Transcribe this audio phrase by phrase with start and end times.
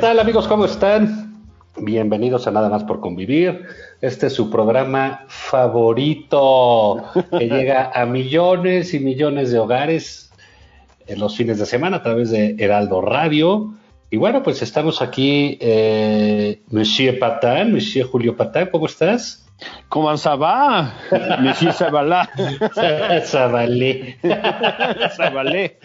[0.00, 0.48] Tal amigos?
[0.48, 1.44] ¿Cómo están?
[1.76, 3.66] Bienvenidos a Nada más por convivir.
[4.00, 7.04] Este es su programa favorito
[7.38, 10.32] que llega a millones y millones de hogares
[11.06, 13.74] en los fines de semana a través de Heraldo Radio.
[14.10, 19.46] Y bueno, pues estamos aquí, eh, Monsieur Patán, Monsieur Julio Patán, ¿cómo estás?
[19.90, 20.94] ¿Cómo ça va,
[21.40, 22.30] Monsieur Zabalá?
[23.26, 24.16] Zabalé.
[25.14, 25.78] Zabalé.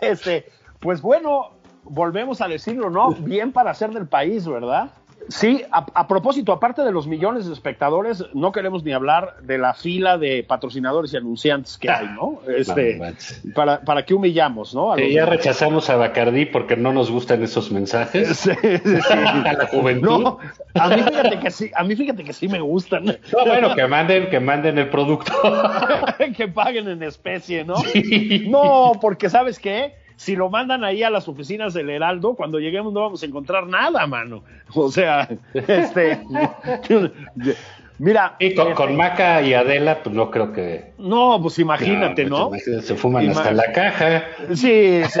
[0.00, 0.46] Este,
[0.80, 1.53] pues bueno,
[1.84, 3.12] volvemos a decirlo, ¿no?
[3.12, 4.90] Bien para hacer del país, ¿verdad?
[5.28, 9.56] Sí, a, a, propósito, aparte de los millones de espectadores, no queremos ni hablar de
[9.56, 12.40] la fila de patrocinadores y anunciantes que hay, ¿no?
[12.54, 14.94] Este, no para, ¿Para qué humillamos, no?
[14.94, 18.34] Que ya rechazamos a Bacardí porque no nos gustan esos mensajes.
[18.44, 19.12] Sí, sí, sí.
[19.12, 20.22] a la juventud.
[20.22, 20.38] No,
[20.74, 23.04] a mí fíjate que sí, a mí fíjate que sí me gustan.
[23.04, 25.32] No, bueno, que manden, que manden el producto.
[26.36, 27.76] que paguen en especie, ¿no?
[27.76, 28.46] Sí.
[28.48, 29.94] No, porque ¿sabes qué?
[30.16, 33.66] Si lo mandan ahí a las oficinas del Heraldo, cuando lleguemos no vamos a encontrar
[33.66, 34.42] nada, mano.
[34.74, 36.20] O sea, este.
[37.98, 38.34] Mira.
[38.40, 40.92] Y con, con, Maca y Adela, pues no creo que.
[40.98, 42.48] No, pues imagínate, no.
[42.48, 44.24] Pues, se fuman Imag hasta la caja.
[44.48, 45.20] Sí, sí,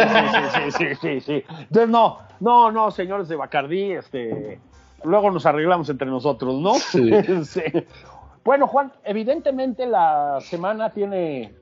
[0.52, 1.44] sí, sí, sí, sí.
[1.60, 4.58] Entonces, no, no, no, señores de Bacardí, este.
[5.04, 6.74] Luego nos arreglamos entre nosotros, ¿no?
[6.74, 7.10] Sí.
[7.44, 7.62] sí.
[8.42, 11.54] Bueno, Juan, evidentemente la semana tiene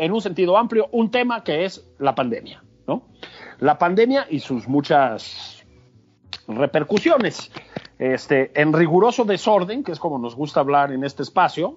[0.00, 3.02] en un sentido amplio, un tema que es la pandemia, ¿no?
[3.58, 5.62] La pandemia y sus muchas
[6.48, 7.52] repercusiones.
[7.98, 11.76] Este, en riguroso desorden, que es como nos gusta hablar en este espacio,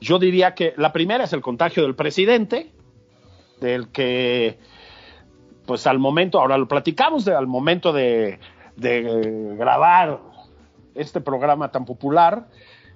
[0.00, 2.70] yo diría que la primera es el contagio del presidente,
[3.60, 4.60] del que,
[5.66, 8.38] pues al momento, ahora lo platicamos, de, al momento de,
[8.76, 10.20] de grabar
[10.94, 12.46] este programa tan popular,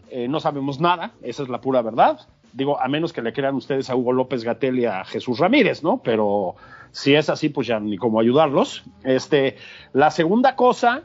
[0.09, 3.55] eh, no sabemos nada, esa es la pura verdad digo, a menos que le crean
[3.55, 6.03] ustedes a Hugo López Gatel y a Jesús Ramírez, ¿no?
[6.03, 6.57] Pero
[6.91, 8.85] si es así, pues ya ni cómo ayudarlos.
[9.05, 9.57] Este,
[9.93, 11.03] la segunda cosa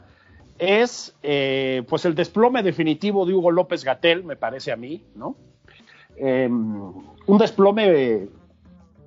[0.58, 5.36] es, eh, pues el desplome definitivo de Hugo López Gatel, me parece a mí, ¿no?
[6.16, 8.28] Eh, un desplome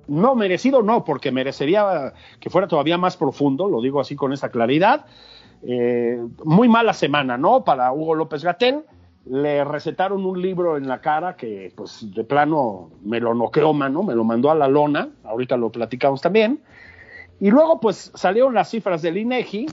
[0.08, 4.50] no merecido, no, porque merecería que fuera todavía más profundo, lo digo así con esa
[4.50, 5.06] claridad.
[5.62, 7.64] Eh, muy mala semana, ¿no?
[7.64, 8.84] Para Hugo López Gatel
[9.28, 14.02] le recetaron un libro en la cara que, pues, de plano me lo noqueó, mano,
[14.02, 16.60] me lo mandó a la lona, ahorita lo platicamos también.
[17.40, 19.66] Y luego, pues, salieron las cifras del INEGI,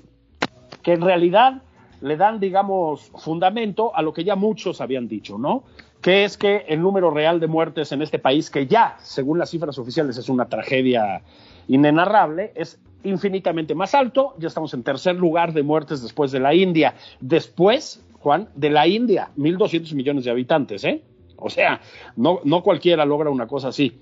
[0.81, 1.61] que en realidad
[2.01, 5.63] le dan, digamos, fundamento a lo que ya muchos habían dicho, ¿no?
[6.01, 9.51] Que es que el número real de muertes en este país, que ya, según las
[9.51, 11.21] cifras oficiales, es una tragedia
[11.67, 14.33] inenarrable, es infinitamente más alto.
[14.39, 16.95] Ya estamos en tercer lugar de muertes después de la India.
[17.21, 21.03] Después Juan, de la India, 1.200 millones de habitantes, ¿eh?
[21.37, 21.81] O sea,
[22.15, 23.99] no, no cualquiera logra una cosa así.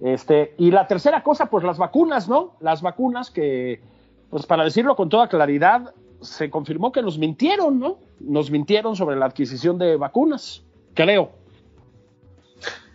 [0.00, 2.56] Este, y la tercera cosa, pues las vacunas, ¿no?
[2.60, 3.80] Las vacunas que,
[4.28, 7.98] pues para decirlo con toda claridad, se confirmó que nos mintieron, ¿no?
[8.18, 10.64] Nos mintieron sobre la adquisición de vacunas,
[10.94, 11.30] creo.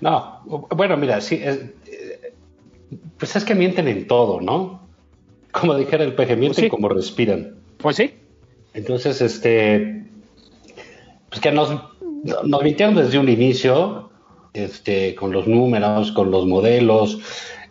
[0.02, 0.42] No,
[0.76, 1.72] bueno, mira, sí, es,
[3.18, 4.82] pues es que mienten en todo, ¿no?
[5.52, 6.70] Como dijera el peje, mienten Pues sí.
[6.70, 7.56] como respiran.
[7.78, 8.14] Pues sí.
[8.74, 10.06] Entonces, este,
[11.30, 11.70] pues que nos,
[12.44, 14.10] nos mintieron desde un inicio,
[14.54, 17.20] este, con los números, con los modelos,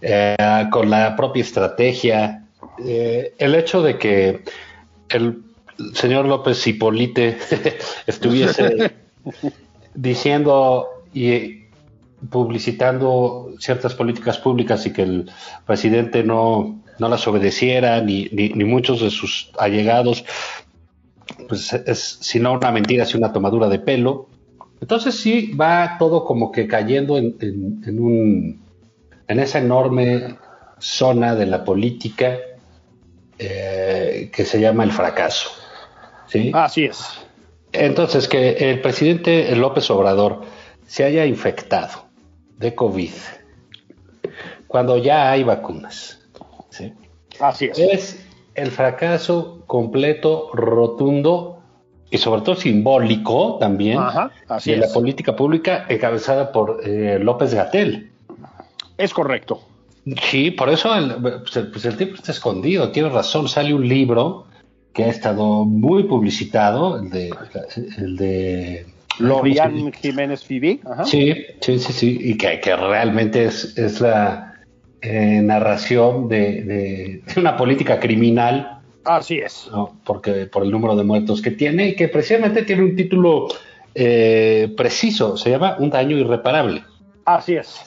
[0.01, 0.37] eh,
[0.71, 2.47] con la propia estrategia.
[2.85, 4.45] Eh, el hecho de que
[5.11, 5.43] el
[5.95, 7.39] señor López Hipolite
[8.07, 8.93] estuviese
[9.95, 11.65] diciendo y
[12.31, 15.31] publicitando ciertas políticas públicas y que el
[15.67, 20.25] presidente no, no las obedeciera, ni, ni, ni muchos de sus allegados,
[21.49, 24.29] pues es, si no una mentira, si una tomadura de pelo.
[24.81, 28.63] Entonces sí va todo como que cayendo en, en, un,
[29.27, 30.37] en esa enorme
[30.79, 32.37] zona de la política
[33.39, 35.51] eh, que se llama el fracaso.
[36.27, 36.53] ¿sí?
[36.55, 37.05] Así es.
[37.73, 40.43] Entonces, que el presidente López Obrador
[40.87, 42.07] se haya infectado
[42.57, 43.13] de COVID
[44.67, 46.21] cuando ya hay vacunas.
[46.71, 46.93] ¿sí?
[47.41, 47.79] Así es.
[47.79, 48.28] Es
[48.59, 51.61] el fracaso completo, rotundo
[52.11, 54.01] y sobre todo simbólico también
[54.65, 58.11] de la política pública encabezada por eh, López Gatel.
[58.97, 59.63] Es correcto.
[60.23, 63.87] Sí, por eso el, pues el, pues el tipo está escondido, tiene razón, sale un
[63.87, 64.47] libro
[64.95, 67.31] que ha estado muy publicitado, el de...
[67.99, 68.87] El de
[69.19, 70.81] Lorian Jiménez Fibi.
[71.05, 74.48] Sí, sí, sí, sí, y que, que realmente es, es la
[75.01, 78.81] eh, narración de, de, una política criminal.
[79.05, 79.71] Así es.
[80.05, 83.49] Porque por el número de muertos que tiene y que precisamente tiene un título
[83.95, 86.85] eh, preciso, se llama Un daño irreparable.
[87.25, 87.81] Así es.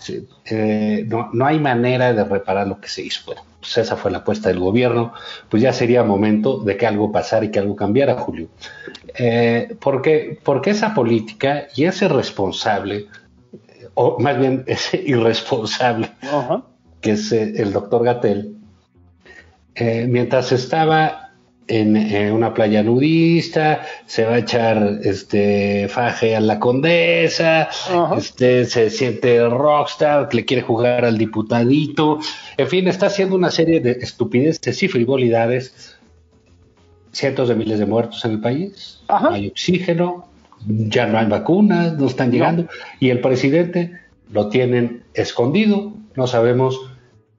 [0.45, 3.21] Eh, no, no, hay manera de reparar lo que se hizo.
[3.25, 5.13] Bueno, pues esa fue la apuesta del gobierno.
[5.49, 8.49] Pues ya sería momento de que algo pasara y que algo cambiara, Julio.
[9.15, 13.07] Eh, porque, porque esa política y ese responsable,
[13.95, 16.11] o más bien ese irresponsable,
[17.01, 18.55] que es eh, el doctor Gatel,
[20.07, 21.31] mientras estaba
[21.71, 27.69] en, una playa nudista, se va a echar este faje a la condesa,
[28.17, 32.19] este se siente rockstar, le quiere jugar al diputadito,
[32.57, 35.97] en fin, está haciendo una serie de estupideces y frivolidades,
[37.11, 40.27] cientos de miles de muertos en el país, no hay oxígeno,
[40.67, 42.67] ya no hay vacunas, no están llegando,
[42.99, 43.97] y el presidente
[44.31, 46.90] lo tienen escondido, no sabemos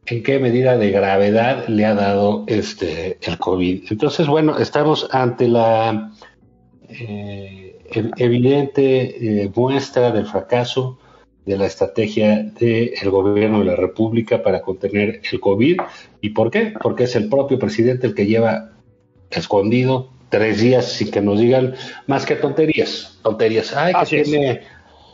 [0.06, 3.84] en qué medida de gravedad le ha dado este el COVID.
[3.90, 6.12] Entonces, bueno, estamos ante la
[6.88, 7.78] eh,
[8.16, 10.99] evidente eh, muestra del fracaso
[11.44, 15.78] de la estrategia del gobierno de la República para contener el COVID.
[16.20, 16.72] ¿Y por qué?
[16.81, 18.70] Porque es el propio presidente el que lleva
[19.31, 21.75] escondido tres días sin que nos digan
[22.06, 23.19] más que tonterías.
[23.22, 23.75] Tonterías.
[23.76, 24.60] Ay, que tiene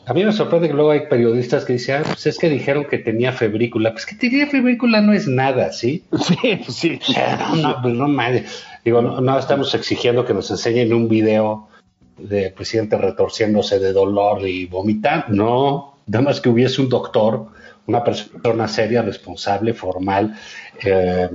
[0.08, 2.86] a mí me sorprende que luego hay periodistas que dicen, ah, pues es que dijeron
[2.86, 3.92] que tenía febrícula.
[3.92, 6.02] Pues que tenía febrícula no es nada, ¿sí?
[6.68, 7.14] Sí, sí.
[7.38, 8.46] no, no, pues no, madre.
[8.86, 11.68] Digo, no, estamos exigiendo que nos enseñen un video
[12.16, 15.28] de presidente retorciéndose de dolor y vomitar.
[15.28, 17.48] No, nada más que hubiese un doctor,
[17.86, 20.34] una persona seria, responsable, formal,
[20.82, 21.28] eh,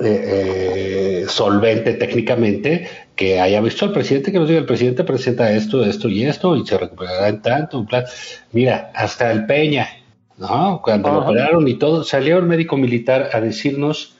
[0.00, 5.84] eh, solvente técnicamente que haya visto al presidente que nos diga el presidente presenta esto,
[5.84, 8.04] esto y esto y se recuperará en tanto, plan.
[8.52, 9.88] Mira, hasta el Peña,
[10.38, 10.80] ¿no?
[10.82, 14.16] Cuando lo operaron y todo, salió el médico militar a decirnos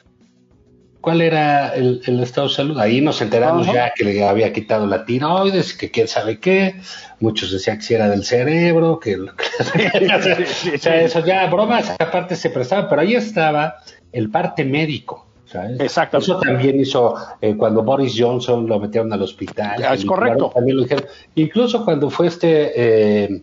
[1.01, 2.79] cuál era el, estado de salud.
[2.79, 6.77] Ahí nos enteramos ya que le había quitado la tiroides, que quién sabe qué.
[7.21, 9.17] Muchos decían que si era del cerebro, que,
[10.77, 13.77] o sea, eso ya, bromas aparte se prestaba, pero ahí estaba
[14.13, 15.32] el parte médico.
[15.55, 16.19] Exacto.
[16.19, 19.83] Eso también hizo eh, cuando Boris Johnson lo metieron al hospital.
[19.85, 20.51] Ah, es correcto.
[20.55, 21.07] También lo dijeron.
[21.35, 23.43] Incluso cuando fue este eh,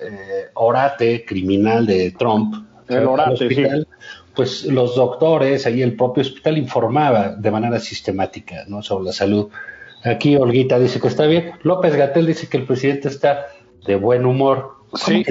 [0.00, 2.54] eh, orate criminal de Trump,
[2.88, 3.84] el orate,
[4.34, 8.82] pues los doctores, ahí el propio hospital informaba de manera sistemática ¿no?
[8.82, 9.48] sobre la salud.
[10.04, 11.52] Aquí Olguita dice que está bien.
[11.62, 13.46] López Gatel dice que el presidente está
[13.86, 14.76] de buen humor.
[14.94, 15.24] Sí.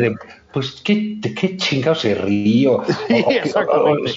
[0.51, 2.84] pues, ¿qué, ¿de qué chingados se río?
[3.08, 4.12] Sí, exactamente.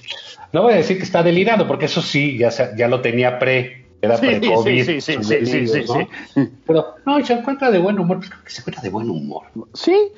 [0.54, 3.86] No voy a decir que está delirado, porque eso sí, ya, ya lo tenía pre,
[4.00, 4.84] era pre-COVID.
[4.84, 8.44] Sí, sí, sí, sí, sí, sí, Pero no, se encuentra de buen humor, pues creo
[8.44, 9.46] que se encuentra de buen humor.
[9.72, 10.12] Sí.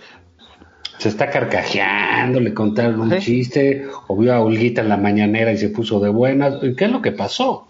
[0.99, 5.57] Se está carcajeando, le contaron un chiste, o vio a Olguita en la mañanera y
[5.57, 6.57] se puso de buenas.
[6.77, 7.69] ¿Qué es lo que pasó?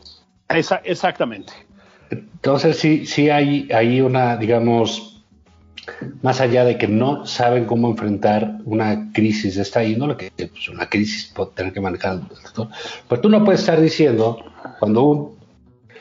[0.48, 1.52] exactamente.
[2.10, 5.05] Entonces sí, sí hay, hay una, digamos,
[6.22, 10.68] más allá de que no saben cómo enfrentar una crisis de esta índole, que pues,
[10.68, 12.68] una crisis puede tener que manejar el sector,
[13.08, 14.38] pues tú no puedes estar diciendo,
[14.78, 15.36] cuando un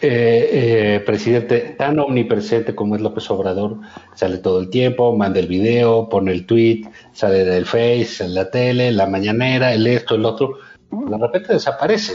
[0.02, 3.78] eh, eh, presidente tan omnipresente como es López Obrador,
[4.14, 8.50] sale todo el tiempo, manda el video, pone el tweet, sale del Face, en la
[8.50, 10.58] tele, la mañanera, el esto, el otro,
[10.92, 12.14] de repente desaparece.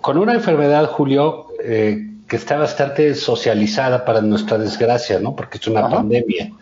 [0.00, 5.34] con una enfermedad, Julio, eh, que está bastante socializada para nuestra desgracia, ¿no?
[5.34, 6.52] Porque es una pandemia.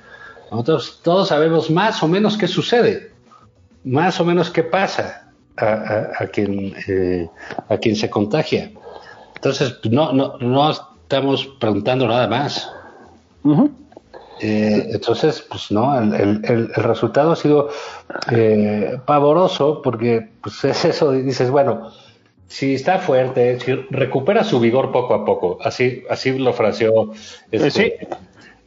[0.51, 3.11] Nosotros todos sabemos más o menos qué sucede,
[3.85, 7.29] más o menos qué pasa a, quien, eh,
[7.69, 8.71] a quien se contagia.
[9.35, 12.71] Entonces, no, no, no estamos preguntando nada más.
[14.41, 17.71] Eh, entonces, pues no, el, el, resultado ha sido
[18.31, 21.91] eh, pavoroso porque pues es eso, dices, bueno,
[22.49, 23.59] Sí, está fuerte,
[23.91, 25.59] recupera su vigor poco a poco.
[25.63, 27.13] Así, así lo fraseó
[27.51, 28.09] este,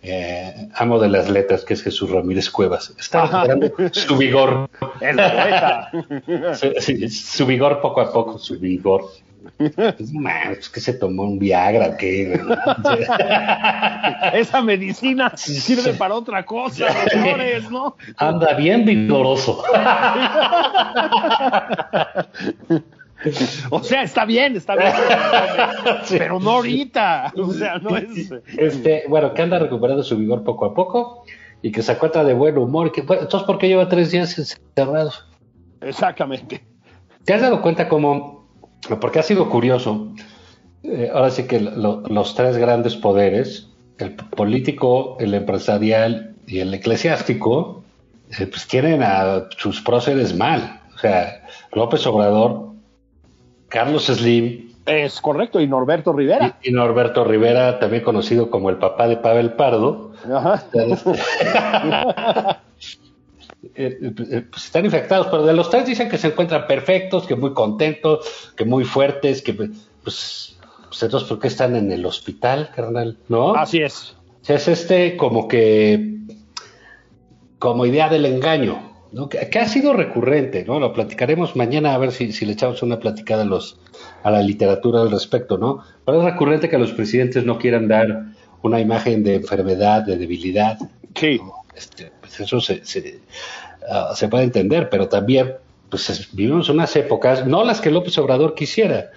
[0.01, 2.93] eh, amo de las letras, que es Jesús Ramírez Cuevas.
[2.99, 4.69] Está recuperando su vigor.
[5.01, 5.91] El poeta.
[7.09, 9.05] su vigor poco a poco, su vigor.
[10.59, 12.33] Es que se tomó un Viagra, que
[14.33, 17.97] Esa medicina sirve para otra cosa, doctores, ¿no?
[18.17, 19.63] Anda bien vigoroso.
[23.69, 24.93] O sea, está bien, está bien,
[26.09, 27.33] pero no ahorita.
[27.35, 28.31] O sea, no es.
[28.57, 31.25] Este, bueno, que anda recuperando su vigor poco a poco
[31.61, 32.91] y que se encuentra de buen humor.
[32.91, 35.11] Que, entonces, ¿por qué lleva tres días encerrado?
[35.81, 36.63] Exactamente.
[37.25, 38.39] ¿Te has dado cuenta cómo
[38.99, 40.13] porque ha sido curioso.
[40.83, 47.83] Eh, ahora sí que los tres grandes poderes, el político, el empresarial y el eclesiástico,
[48.39, 50.81] eh, pues tienen a sus próceres mal.
[50.95, 52.68] O sea, López Obrador,
[53.69, 54.69] Carlos Slim.
[54.85, 56.57] Es correcto, y Norberto Rivera.
[56.63, 60.13] Y, Norberto Rivera, también conocido como el papá de Pavel Pardo.
[60.31, 60.65] Ajá.
[63.75, 67.35] Eh, eh, pues están infectados, pero de los tres dicen que se encuentran perfectos, que
[67.35, 69.69] muy contentos, que muy fuertes, que pues,
[70.01, 73.17] pues entonces ¿por qué están en el hospital, carnal?
[73.27, 73.53] ¿No?
[73.55, 74.15] Así es.
[74.47, 76.19] es este como que
[77.59, 79.29] como idea del engaño, ¿no?
[79.29, 80.79] Que, ha sido recurrente, ¿no?
[80.79, 83.79] Lo platicaremos mañana a ver si, si, le echamos una platicada a los
[84.23, 85.83] a la literatura al respecto, ¿no?
[86.05, 88.25] Pero es recurrente que los presidentes no quieran dar
[88.61, 90.77] una imagen de enfermedad, de debilidad.
[91.15, 91.39] Sí.
[91.75, 92.57] Este, pues eso
[93.89, 95.53] ah, se, puede entender, pero también
[95.89, 99.11] pues vivimos unas épocas, no las que López Obrador quisiera,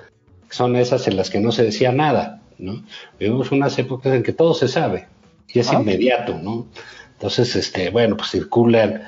[0.49, 2.85] son esas en las que no se decía nada, ¿no?
[3.19, 5.09] Vivimos unas épocas en que todo se sabe
[5.49, 5.81] y es ah.
[5.81, 6.67] inmediato, ¿no?
[7.15, 9.03] Entonces, este, bueno, pues circulan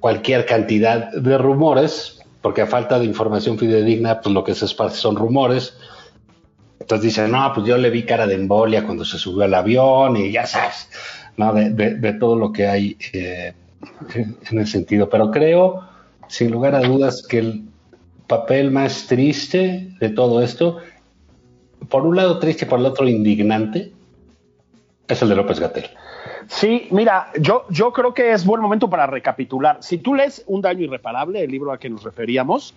[0.00, 4.96] cualquier cantidad de rumores, porque a falta de información fidedigna, pues lo que se esparce
[4.96, 5.76] son rumores.
[6.80, 10.16] Entonces dicen, no, pues yo le vi cara de embolia cuando se subió al avión
[10.16, 10.88] y ya sabes,
[11.36, 11.52] ¿no?
[11.52, 13.52] de, todo lo que hay eh,
[14.50, 15.08] en el sentido.
[15.08, 15.82] Pero creo,
[16.28, 17.64] sin lugar a dudas, que el
[18.26, 20.78] papel más triste de todo esto,
[21.88, 23.92] por un lado triste, por el otro indignante,
[25.08, 25.86] es el de López Gatel.
[26.48, 29.78] Sí, mira, yo, yo creo que es buen momento para recapitular.
[29.80, 32.74] Si tú lees Un daño irreparable, el libro a que nos referíamos,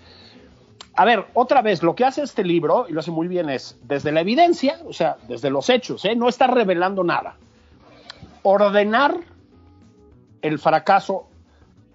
[0.94, 3.80] a ver, otra vez, lo que hace este libro, y lo hace muy bien, es
[3.84, 6.16] desde la evidencia, o sea, desde los hechos, ¿eh?
[6.16, 7.38] no está revelando nada
[8.44, 9.18] ordenar
[10.42, 11.28] el fracaso,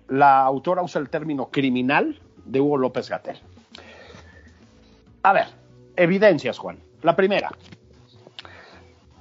[0.09, 3.38] la autora usa el término criminal de Hugo López Gatel.
[5.23, 5.49] A ver,
[5.97, 6.78] evidencias, Juan.
[7.02, 7.50] La primera,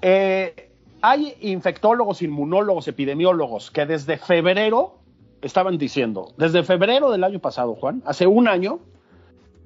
[0.02, 0.65] eh,
[1.08, 4.96] hay infectólogos, inmunólogos, epidemiólogos que desde febrero
[5.44, 8.80] estaban diciendo, desde febrero del año pasado, Juan, hace un año,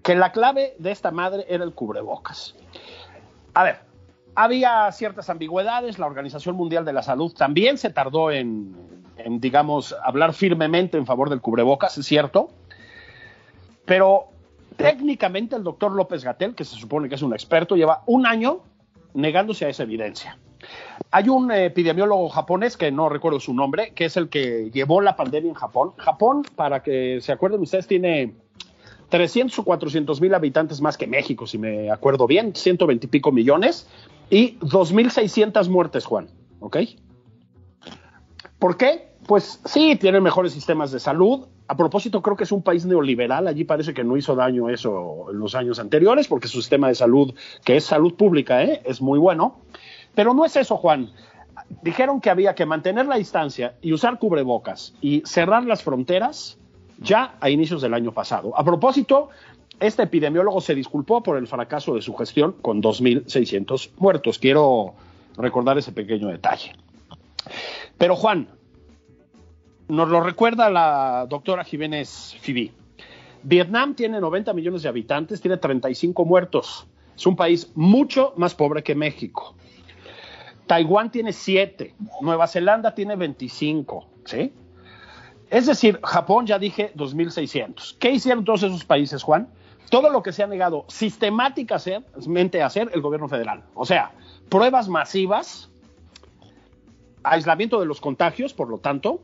[0.03, 2.55] que la clave de esta madre era el cubrebocas.
[3.53, 3.79] A ver,
[4.35, 8.75] había ciertas ambigüedades, la Organización Mundial de la Salud también se tardó en,
[9.39, 12.49] digamos, hablar firmemente en favor del cubrebocas, es cierto,
[13.85, 14.25] pero
[14.75, 18.59] técnicamente el doctor López Gatel, que se supone que es un experto, lleva un año
[19.13, 20.37] negándose a esa evidencia.
[21.11, 25.15] Hay un epidemiólogo japonés, que no recuerdo su nombre, que es el que llevó la
[25.15, 25.93] pandemia en Japón.
[25.97, 28.35] Japón, para que se acuerden ustedes, tiene
[29.09, 33.31] 300 o 400 mil habitantes más que México, si me acuerdo bien, 120 y pico
[33.31, 33.87] millones,
[34.29, 36.29] y 2.600 muertes, Juan.
[36.59, 36.77] ¿Ok?
[38.59, 39.09] ¿Por qué?
[39.25, 41.47] Pues sí, tienen mejores sistemas de salud.
[41.67, 43.47] A propósito, creo que es un país neoliberal.
[43.47, 46.95] Allí parece que no hizo daño eso en los años anteriores, porque su sistema de
[46.95, 48.81] salud, que es salud pública, ¿eh?
[48.85, 49.61] es muy bueno.
[50.15, 51.11] Pero no es eso, Juan.
[51.81, 56.57] Dijeron que había que mantener la distancia y usar cubrebocas y cerrar las fronteras
[56.99, 58.57] ya a inicios del año pasado.
[58.57, 59.29] A propósito,
[59.79, 64.39] este epidemiólogo se disculpó por el fracaso de su gestión con 2.600 muertos.
[64.39, 64.93] Quiero
[65.37, 66.73] recordar ese pequeño detalle.
[67.97, 68.49] Pero Juan,
[69.87, 72.71] nos lo recuerda la doctora Jiménez Fibí.
[73.43, 76.87] Vietnam tiene 90 millones de habitantes, tiene 35 muertos.
[77.15, 79.55] Es un país mucho más pobre que México.
[80.69, 84.53] Taiwán tiene 7, Nueva Zelanda tiene 25, ¿sí?
[85.49, 87.97] Es decir, Japón ya dije 2.600.
[87.97, 89.49] ¿Qué hicieron todos esos países, Juan?
[89.89, 93.63] todo lo que se ha negado sistemáticamente a hacer el gobierno federal.
[93.73, 94.11] O sea,
[94.49, 95.69] pruebas masivas,
[97.23, 99.21] aislamiento de los contagios, por lo tanto,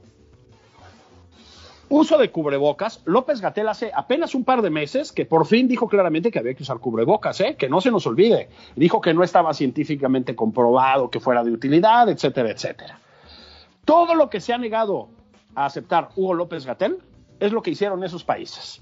[1.89, 3.01] uso de cubrebocas.
[3.05, 6.53] López Gatel hace apenas un par de meses que por fin dijo claramente que había
[6.53, 7.55] que usar cubrebocas, ¿eh?
[7.55, 8.49] que no se nos olvide.
[8.75, 12.99] Dijo que no estaba científicamente comprobado que fuera de utilidad, etcétera, etcétera.
[13.85, 15.09] Todo lo que se ha negado
[15.53, 16.97] a aceptar Hugo López Gatel
[17.39, 18.81] es lo que hicieron esos países.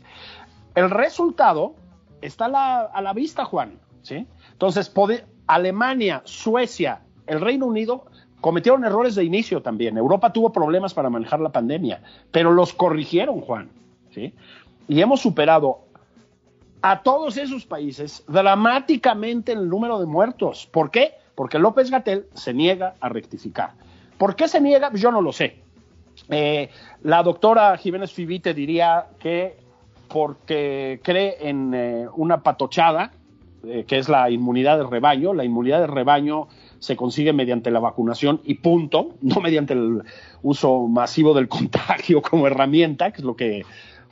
[0.75, 1.75] El resultado
[2.21, 3.79] está a la, vista, Juan.
[4.09, 4.91] Entonces,
[5.47, 8.05] Alemania, Suecia, el Reino Unido
[8.43, 9.97] cometieron errores de inicio también.
[9.97, 13.69] Europa tuvo problemas para manejar la pandemia, pero los corrigieron, Juan.
[14.13, 14.33] ¿sí?
[14.89, 15.79] Y hemos superado
[16.81, 20.67] a todos esos países dramáticamente el número de muertos.
[20.69, 21.13] ¿Por qué?
[21.35, 23.75] Porque López Gatel se niega a rectificar.
[24.17, 24.91] ¿Por qué se niega?
[24.93, 25.59] Yo no lo sé.
[26.27, 26.69] Eh,
[27.01, 29.55] la doctora Jiménez Fibite diría que
[30.09, 33.13] porque cree en eh, una patochada,
[33.65, 35.33] eh, que es la inmunidad de rebaño.
[35.33, 36.49] La inmunidad de rebaño
[36.83, 40.03] se consigue mediante la vacunación y punto, no mediante el
[40.41, 43.63] uso masivo del contagio como herramienta, que es lo que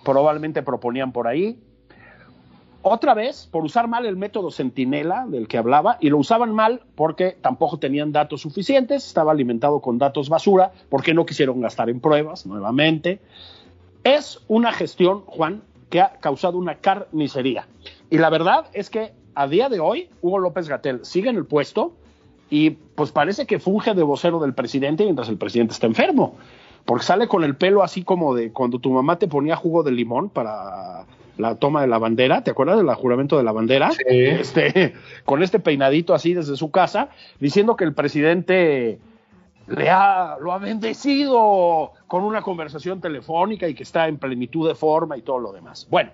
[0.06, 1.60] probablemente proponían por ahí.
[2.82, 6.84] Otra vez, por usar mal el método centinela del que hablaba, y lo usaban mal
[6.96, 12.00] porque tampoco tenían datos suficientes, estaba alimentado con datos basura, porque no quisieron gastar en
[12.00, 13.20] pruebas nuevamente.
[14.06, 17.68] Es una gestión, Juan, que ha causado una carnicería.
[18.10, 21.46] Y la verdad es que a día de hoy, Hugo López Gatel sigue en el
[21.46, 21.98] puesto
[22.51, 26.36] y pues parece que funge de vocero del presidente mientras el presidente está enfermo
[26.86, 29.91] porque sale con el pelo así como de cuando tu mamá te ponía jugo de
[29.91, 31.05] limón para
[31.38, 33.91] la toma de la bandera, ¿te acuerdas del juramento de la bandera?
[33.91, 34.03] Sí.
[34.08, 34.93] Este,
[35.25, 39.00] con este peinadito así desde su casa, diciendo que el presidente
[39.67, 44.75] le ha, lo ha bendecido con una conversación telefónica y que está en plenitud de
[44.75, 45.88] forma y todo lo demás.
[45.89, 46.12] Bueno,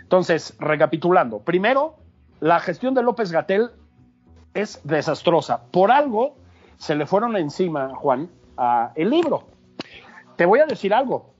[0.00, 1.96] entonces, recapitulando, primero,
[2.40, 3.70] la gestión de López Gatel
[4.54, 5.64] es desastrosa.
[5.70, 6.36] Por algo
[6.78, 9.44] se le fueron encima, Juan, a el libro.
[10.36, 11.34] Te voy a decir algo.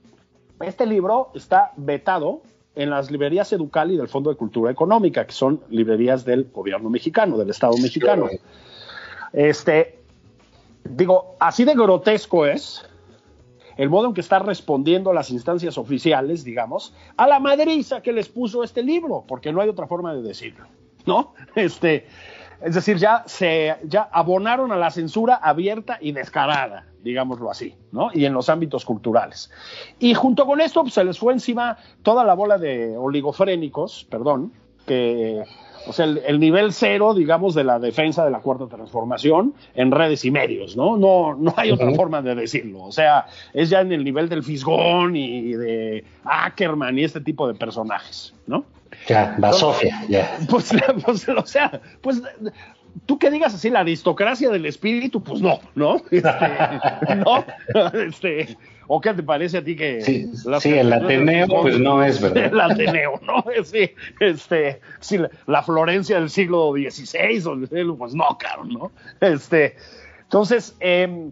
[0.61, 2.41] Este libro está vetado
[2.75, 6.89] en las librerías Educal y del Fondo de Cultura Económica, que son librerías del gobierno
[6.89, 8.27] mexicano, del Estado mexicano.
[9.31, 9.99] Este,
[10.83, 12.85] digo, así de grotesco es
[13.77, 18.29] el modo en que está respondiendo las instancias oficiales, digamos, a la madriza que les
[18.29, 20.65] puso este libro, porque no hay otra forma de decirlo,
[21.05, 21.33] ¿no?
[21.55, 22.07] Este,
[22.61, 28.09] es decir, ya se ya abonaron a la censura abierta y descarada, digámoslo así, ¿no?
[28.13, 29.51] Y en los ámbitos culturales.
[29.99, 34.53] Y junto con esto pues, se les fue encima toda la bola de oligofrénicos, perdón,
[34.85, 35.43] que
[35.87, 40.25] o sea, el, nivel cero, digamos, de la defensa de la cuarta transformación en redes
[40.25, 40.97] y medios, ¿no?
[40.97, 42.83] No, no hay otra forma de decirlo.
[42.83, 47.47] O sea, es ya en el nivel del Fisgón y de Ackerman y este tipo
[47.47, 48.65] de personajes, ¿no?
[49.07, 50.37] Ya, la Sofía, ya.
[50.49, 50.71] Pues,
[51.05, 52.21] pues, o sea, pues
[53.05, 56.01] tú que digas así la aristocracia del espíritu, pues no, ¿no?
[56.11, 57.45] Este, no,
[57.93, 62.21] este, ¿o qué te parece a ti que sí, sí el Ateneo pues no es
[62.21, 62.45] verdad?
[62.45, 63.43] El Ateneo, ¿no?
[63.63, 68.91] Sí, este, sí, la Florencia del siglo XVI, pues no, claro, ¿no?
[69.21, 69.75] Este,
[70.23, 71.31] entonces, eh,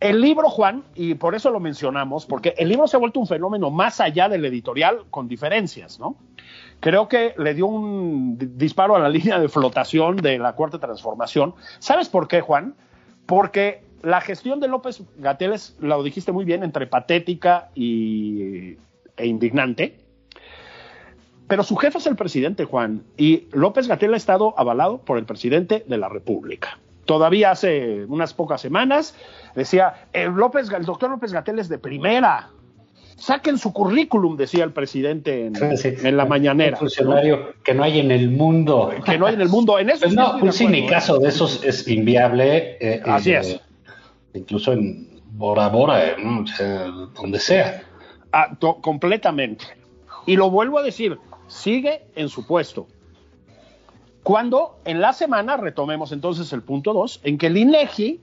[0.00, 3.26] el libro, Juan, y por eso lo mencionamos, porque el libro se ha vuelto un
[3.26, 6.16] fenómeno más allá del editorial, con diferencias, ¿no?
[6.80, 11.54] Creo que le dio un disparo a la línea de flotación de la cuarta transformación.
[11.78, 12.74] ¿Sabes por qué, Juan?
[13.26, 18.76] Porque la gestión de López Gateles, lo dijiste muy bien, entre patética y,
[19.16, 19.98] e indignante.
[21.48, 25.24] Pero su jefe es el presidente, Juan, y López Gatel ha estado avalado por el
[25.24, 26.78] presidente de la República.
[27.04, 29.14] Todavía hace unas pocas semanas
[29.54, 32.50] decía, el, López, el doctor López Gatel es de primera.
[33.16, 36.72] Saquen su currículum, decía el presidente en, la mañanera.
[36.72, 38.92] Un funcionario que no hay en el mundo.
[39.04, 39.78] Que no hay en el mundo.
[39.78, 41.20] En eso pues no, un sindicato ¿eh?
[41.22, 42.76] de esos es inviable.
[42.78, 43.60] Eh, Así eh, es.
[44.34, 46.14] Incluso en Bora Bora,
[47.14, 47.82] donde sea.
[48.32, 49.64] Ah, completamente.
[50.26, 52.86] Y lo vuelvo a decir, sigue en su puesto.
[54.22, 58.20] Cuando en la semana, retomemos entonces el punto 2, en que el INEGI,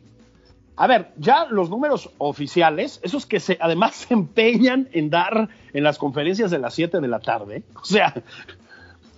[0.75, 5.83] a ver, ya los números oficiales, esos que se, además se empeñan en dar en
[5.83, 8.13] las conferencias de las 7 de la tarde, o sea,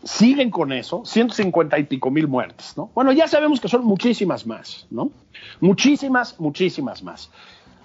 [0.03, 2.91] siguen con eso, 150 y pico mil muertes, ¿no?
[2.93, 5.11] Bueno, ya sabemos que son muchísimas más, ¿no?
[5.61, 7.31] Muchísimas, muchísimas más.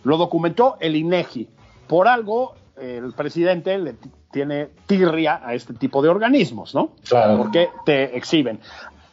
[0.04, 1.48] Lo documentó el INEGI.
[1.86, 3.96] Por algo, el presidente le
[4.30, 6.92] tiene tirria a este tipo de organismos, ¿no?
[7.08, 7.38] Claro.
[7.38, 8.60] Porque te exhiben.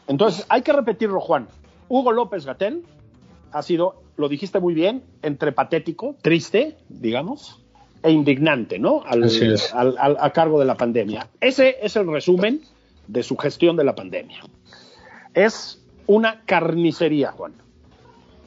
[0.08, 1.48] Entonces, hay que repetirlo, Juan.
[1.90, 2.84] Hugo López Gatel
[3.52, 7.64] ha sido, lo dijiste muy bien, entre patético, triste, digamos,
[8.04, 9.04] e indignante, ¿no?
[9.06, 9.26] Al,
[10.20, 11.28] a cargo de la pandemia.
[11.42, 12.62] Ese es el resumen
[13.08, 14.42] de su gestión de la pandemia.
[15.34, 17.54] Es una carnicería, Juan.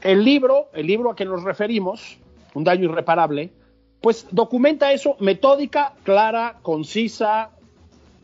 [0.03, 2.19] El libro, el libro a que nos referimos,
[2.53, 3.53] Un daño irreparable,
[4.01, 7.51] pues documenta eso metódica, clara, concisa,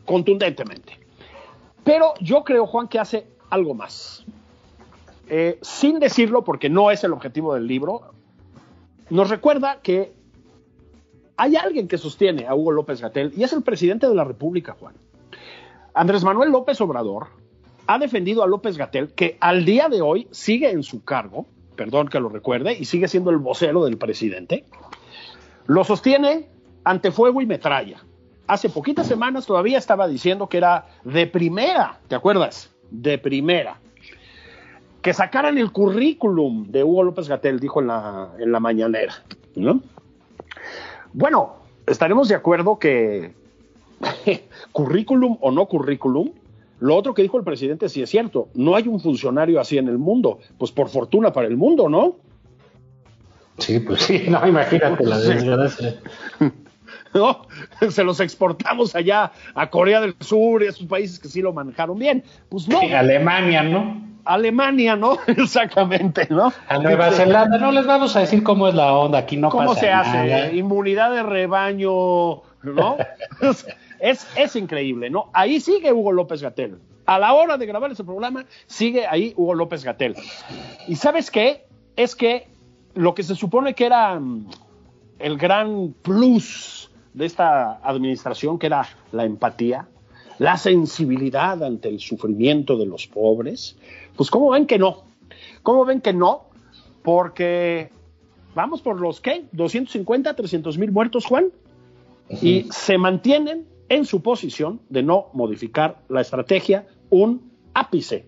[0.05, 0.99] contundentemente.
[1.83, 4.25] Pero yo creo, Juan, que hace algo más.
[5.29, 8.13] Eh, sin decirlo, porque no es el objetivo del libro,
[9.09, 10.13] nos recuerda que
[11.35, 14.75] hay alguien que sostiene a Hugo López Gatel y es el presidente de la República,
[14.79, 14.95] Juan.
[15.93, 17.27] Andrés Manuel López Obrador
[17.87, 22.07] ha defendido a López Gatel, que al día de hoy sigue en su cargo, perdón
[22.07, 24.65] que lo recuerde, y sigue siendo el vocero del presidente.
[25.65, 26.49] Lo sostiene
[26.83, 28.03] ante fuego y metralla.
[28.47, 32.73] Hace poquitas semanas todavía estaba diciendo que era de primera, ¿te acuerdas?
[32.91, 33.79] De primera.
[35.01, 39.13] Que sacaran el currículum de Hugo López Gatel, dijo en la, en la mañanera.
[39.55, 39.81] ¿no?
[41.13, 41.55] Bueno,
[41.85, 43.33] estaremos de acuerdo que
[44.71, 46.31] currículum o no currículum,
[46.79, 49.87] lo otro que dijo el presidente sí es cierto, no hay un funcionario así en
[49.87, 52.17] el mundo, pues por fortuna para el mundo, ¿no?
[53.57, 55.95] Sí, pues sí, no, imagínate la desgracia.
[57.13, 57.47] ¿No?
[57.89, 61.53] Se los exportamos allá a Corea del Sur y a esos países que sí lo
[61.53, 62.23] manejaron bien.
[62.49, 62.79] Pues no.
[62.79, 64.06] Alemania, ¿no?
[64.27, 65.17] Alemania, ¿no?
[65.27, 66.51] Exactamente, ¿no?
[66.67, 69.69] A Nueva Zelanda, no les vamos a decir cómo es la onda, aquí no ¿Cómo
[69.69, 70.17] pasa se hace?
[70.27, 70.51] nada.
[70.51, 72.97] Inmunidad de rebaño, ¿no?
[73.99, 75.29] es, es increíble, ¿no?
[75.33, 76.79] Ahí sigue Hugo López Gatel.
[77.05, 80.15] A la hora de grabar ese programa, sigue ahí Hugo López Gatel.
[80.87, 81.65] ¿Y sabes qué?
[81.95, 82.47] Es que
[82.93, 84.49] lo que se supone que era mm,
[85.19, 89.87] el gran plus de esta administración, que era la empatía,
[90.39, 93.77] la sensibilidad ante el sufrimiento de los pobres,
[94.15, 95.03] pues ¿cómo ven que no?
[95.63, 96.49] ¿Cómo ven que no?
[97.03, 97.89] Porque
[98.55, 99.45] vamos por los, ¿qué?
[99.51, 101.51] 250, 300 mil muertos, Juan,
[102.41, 108.25] y se mantienen en su posición de no modificar la estrategia un ápice.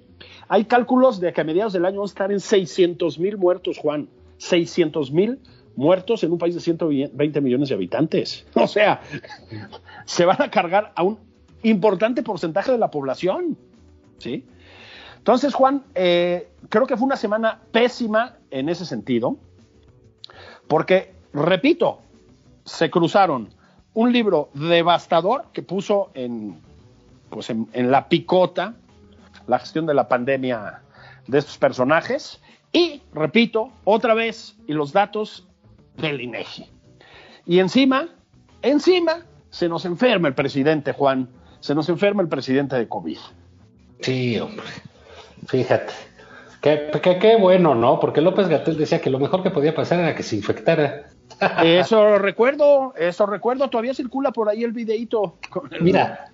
[0.47, 3.77] Hay cálculos de que a mediados del año vamos a estar en 600 mil muertos,
[3.77, 4.09] Juan.
[4.37, 5.39] 600 mil
[5.75, 8.45] muertos en un país de 120 millones de habitantes.
[8.53, 9.01] O sea,
[10.05, 11.19] se van a cargar a un
[11.63, 13.57] importante porcentaje de la población.
[14.17, 14.45] ¿Sí?
[15.17, 19.37] Entonces, Juan, eh, creo que fue una semana pésima en ese sentido,
[20.67, 21.99] porque, repito,
[22.65, 23.49] se cruzaron
[23.93, 26.59] un libro devastador que puso en,
[27.29, 28.75] pues en, en la picota
[29.47, 30.81] la gestión de la pandemia
[31.27, 32.41] de estos personajes
[32.71, 35.47] y, repito, otra vez, y los datos
[35.97, 36.69] del INEGI.
[37.45, 38.07] Y encima,
[38.61, 41.27] encima, se nos enferma el presidente, Juan,
[41.59, 43.17] se nos enferma el presidente de COVID.
[44.01, 44.65] Sí, hombre.
[45.47, 45.93] Fíjate.
[46.61, 47.99] Qué, qué, qué bueno, ¿no?
[47.99, 51.05] Porque López Gatel decía que lo mejor que podía pasar era que se infectara.
[51.63, 55.37] Eso recuerdo, eso recuerdo, todavía circula por ahí el videíto.
[55.79, 56.25] Mira,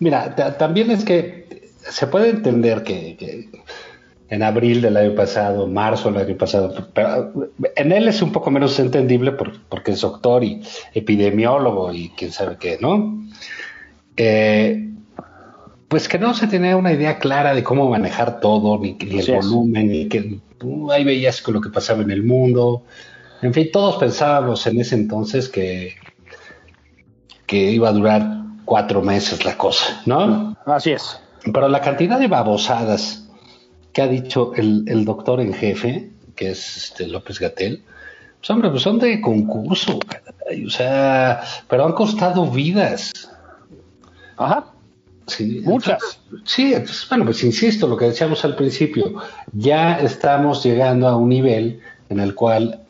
[0.00, 3.50] mira, ta- también es que se puede entender que, que
[4.30, 7.32] en abril del año pasado, marzo del año pasado, pero
[7.76, 10.60] en él es un poco menos entendible por- porque es doctor y
[10.94, 13.22] epidemiólogo y quién sabe qué, ¿no?
[14.16, 14.88] Eh,
[15.88, 19.36] pues que no se tenía una idea clara de cómo manejar todo, ni, ni el
[19.36, 22.84] volumen, ni que uh, ahí veías con lo que pasaba en el mundo.
[23.42, 25.94] En fin, todos pensábamos en ese entonces que,
[27.46, 30.56] que iba a durar cuatro meses la cosa, ¿no?
[30.64, 31.20] Así es.
[31.52, 33.28] Pero la cantidad de babosadas
[33.92, 37.82] que ha dicho el, el doctor en jefe, que es este López Gatel,
[38.38, 43.12] pues hombre, pues son de concurso, caray, o sea, pero han costado vidas.
[44.44, 44.66] Ajá.
[45.26, 45.92] Sí, Muchas.
[45.92, 49.14] entonces, sí, entonces, bueno, pues insisto, lo que decíamos al principio,
[49.52, 52.82] ya estamos llegando a un nivel en el cual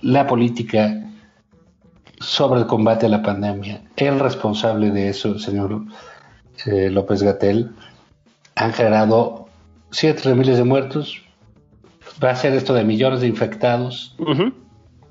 [0.00, 1.04] la política
[2.20, 5.82] sobre el combate a la pandemia, el responsable de eso, señor
[6.66, 7.70] eh, López Gatel,
[8.54, 9.46] han generado
[9.90, 11.22] siete miles de muertos,
[12.22, 14.16] va a ser esto de millones de infectados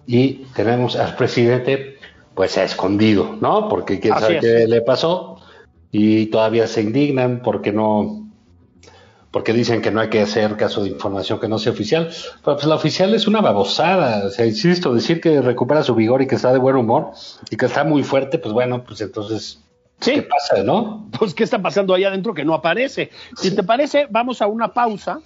[0.08, 1.98] y tenemos al presidente
[2.34, 3.70] pues escondido, ¿no?
[3.70, 4.42] Porque quién Así sabe es.
[4.42, 5.35] qué le pasó
[5.98, 8.28] y todavía se indignan porque no
[9.32, 12.10] porque dicen que no hay que hacer caso de información que no sea oficial.
[12.44, 16.22] Pero pues la oficial es una babosada, o sea, insisto, decir que recupera su vigor
[16.22, 17.12] y que está de buen humor
[17.50, 19.62] y que está muy fuerte, pues bueno, pues entonces
[20.02, 20.16] Sí.
[20.16, 21.08] ¿qué pasa, no?
[21.18, 23.10] Pues, ¿qué está pasando allá adentro que no aparece?
[23.38, 25.22] Si te parece, vamos a una pausa,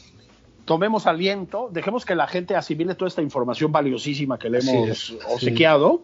[0.65, 5.17] tomemos aliento, dejemos que la gente asimile toda esta información valiosísima que le hemos sí.
[5.27, 6.03] obsequiado.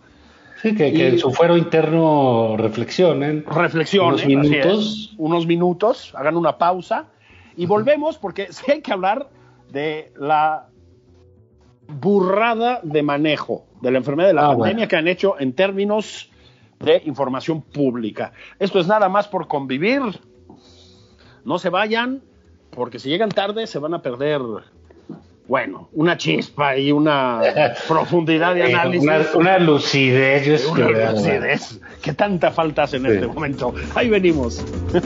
[0.66, 3.46] Sí, que, que Y- en su fuero interno reflexionen.
[3.46, 5.14] Reflexionen, Unos es, minutos.
[5.20, 7.06] unos minutos, hagan una pausa
[7.56, 9.30] y volvemos porque sí hay que hablar
[9.72, 10.66] de la
[11.88, 14.88] burrada de manejo de la enfermedad de la Ah, pandemia bueno.
[14.88, 16.32] que han hecho en términos
[16.80, 18.34] de información pública.
[18.58, 20.02] Esto es nada más por convivir.
[21.44, 22.24] No se vayan,
[22.72, 24.42] porque si llegan tarde se van a perder,
[25.48, 27.42] bueno, una chispa y una
[27.88, 29.04] profundidad de Eh, análisis.
[29.04, 30.66] Una, una lucidez.
[30.68, 33.12] Una lucidez que tanta falta hace en Sí.
[33.12, 33.74] este momento.
[33.96, 34.64] Ahí venimos.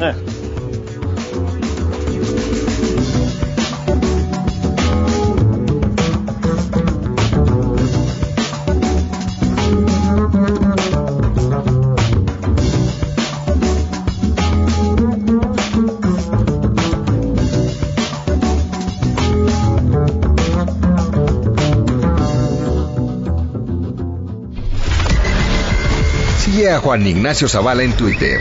[26.80, 28.40] Juan Ignacio Zavala en Twitter.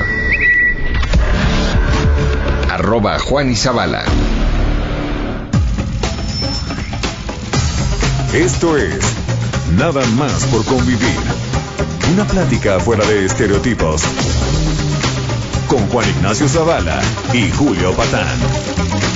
[2.70, 4.04] Arroba Juan y.
[8.32, 9.00] Esto es
[9.76, 11.18] Nada más por convivir.
[12.12, 14.02] Una plática fuera de estereotipos.
[15.66, 17.00] Con Juan Ignacio Zavala
[17.32, 19.07] y Julio Patán.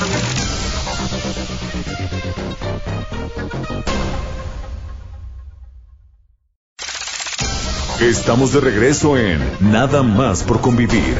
[8.02, 11.16] Estamos de regreso en Nada más por convivir.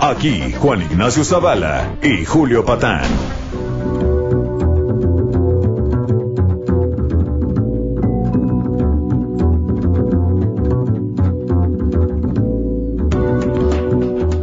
[0.00, 3.04] Aquí Juan Ignacio Zavala y Julio Patán.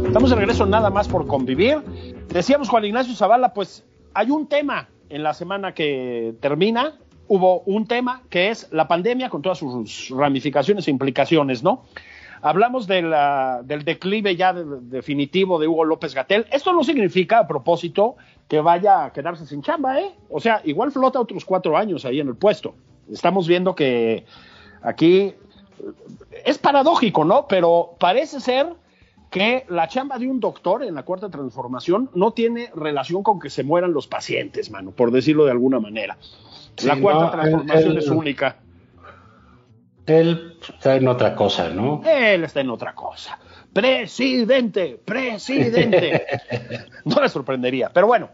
[0.06, 1.82] Estamos de regreso nada más por convivir.
[2.28, 3.84] Decíamos Juan Ignacio Zavala, pues
[4.14, 7.00] hay un tema en la semana que termina.
[7.28, 11.84] Hubo un tema que es la pandemia con todas sus ramificaciones e implicaciones, ¿no?
[12.42, 16.46] Hablamos de la- del declive ya de- definitivo de Hugo López Gatel.
[16.52, 18.16] Esto no significa, a propósito,
[18.48, 20.14] que vaya a quedarse sin chamba, ¿eh?
[20.28, 22.74] O sea, igual flota otros cuatro años ahí en el puesto.
[23.10, 24.26] Estamos viendo que
[24.82, 25.34] aquí
[26.44, 27.46] es paradójico, ¿no?
[27.48, 28.66] Pero parece ser
[29.30, 33.48] que la chamba de un doctor en la cuarta transformación no tiene relación con que
[33.50, 36.18] se mueran los pacientes, mano, por decirlo de alguna manera.
[36.82, 38.56] La cuarta no, transformación es única.
[40.06, 42.02] Él está en otra cosa, ¿no?
[42.04, 43.38] Él está en otra cosa.
[43.72, 46.26] Presidente, presidente.
[47.04, 47.90] no le sorprendería.
[47.92, 48.28] Pero bueno,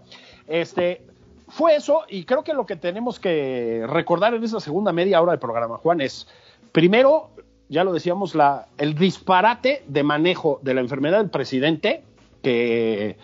[0.49, 1.03] este
[1.49, 5.33] fue eso y creo que lo que tenemos que recordar en esa segunda media hora
[5.33, 6.27] del programa, Juan, es
[6.73, 7.31] primero,
[7.69, 12.03] ya lo decíamos, la, el disparate de manejo de la enfermedad del presidente
[12.43, 13.17] que,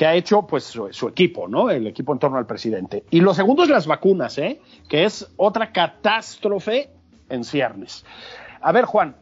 [0.00, 1.68] que ha hecho pues su, equipo, ¿no?
[1.68, 3.04] El equipo en torno al presidente.
[3.10, 4.58] Y lo segundo es las vacunas, ¿eh?
[4.88, 6.88] Que es otra catástrofe
[7.28, 8.06] en ciernes.
[8.62, 9.16] A ver, Juan,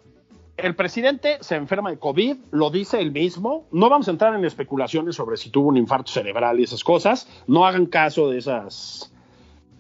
[0.57, 3.65] el presidente se enferma de COVID, lo dice él mismo.
[3.73, 7.27] No vamos a entrar en especulaciones sobre si tuvo un infarto cerebral y esas cosas.
[7.49, 9.13] No hagan caso de esas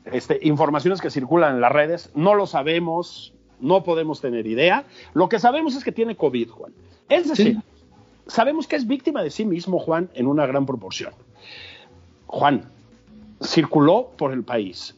[0.05, 2.11] este, informaciones que circulan en las redes.
[2.17, 4.85] No lo sabemos, no podemos tener idea.
[5.15, 6.73] Lo que sabemos es que tiene COVID, Juan.
[7.09, 7.59] Es decir.
[8.29, 11.12] Sabemos que es víctima de sí mismo, Juan, en una gran proporción.
[12.27, 12.71] Juan,
[13.43, 14.95] circuló por el país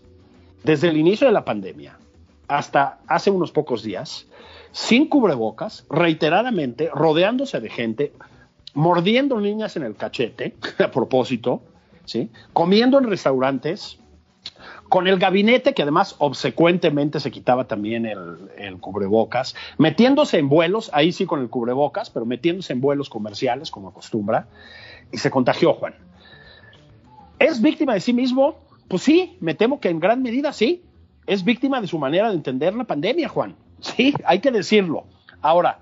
[0.64, 1.98] desde el inicio de la pandemia
[2.48, 4.26] hasta hace unos pocos días,
[4.72, 8.12] sin cubrebocas, reiteradamente, rodeándose de gente,
[8.74, 11.62] mordiendo niñas en el cachete, a propósito,
[12.04, 12.28] ¿sí?
[12.52, 13.99] comiendo en restaurantes,
[14.90, 20.90] con el gabinete que además obsecuentemente se quitaba también el, el cubrebocas, metiéndose en vuelos,
[20.92, 24.48] ahí sí con el cubrebocas, pero metiéndose en vuelos comerciales como acostumbra,
[25.12, 25.94] y se contagió Juan.
[27.38, 28.56] ¿Es víctima de sí mismo?
[28.88, 30.82] Pues sí, me temo que en gran medida sí.
[31.26, 33.54] Es víctima de su manera de entender la pandemia, Juan.
[33.80, 35.04] Sí, hay que decirlo.
[35.40, 35.78] Ahora,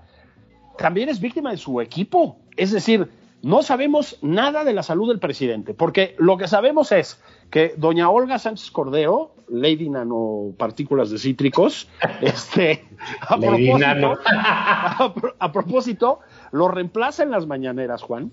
[0.76, 2.36] también es víctima de su equipo.
[2.56, 3.10] Es decir,
[3.42, 7.20] no sabemos nada de la salud del presidente, porque lo que sabemos es
[7.50, 11.88] que doña Olga Sánchez Cordero, Lady Nanopartículas de Cítricos,
[12.20, 12.84] este,
[13.20, 14.18] a Lady propósito, Nano.
[14.26, 16.20] a, a propósito,
[16.52, 18.32] lo reemplaza en las mañaneras, Juan.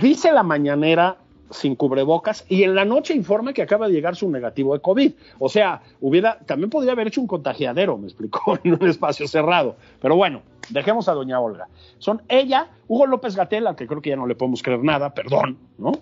[0.00, 1.16] Dice la mañanera
[1.52, 5.12] sin cubrebocas y en la noche informa que acaba de llegar su negativo de COVID.
[5.38, 9.76] O sea, hubiera, también podría haber hecho un contagiadero, me explicó, en un espacio cerrado.
[10.00, 11.68] Pero bueno, dejemos a doña Olga.
[11.98, 15.14] Son ella, Hugo López Gatel, al que creo que ya no le podemos creer nada,
[15.14, 15.92] perdón, ¿no?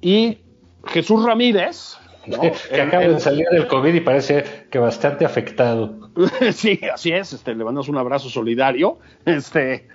[0.00, 0.38] Y
[0.86, 2.40] Jesús Ramírez, ¿no?
[2.70, 6.10] que acaba de salir del COVID y parece que bastante afectado.
[6.52, 7.32] sí, así es.
[7.32, 8.98] Este, le mandamos un abrazo solidario.
[9.24, 9.88] Este,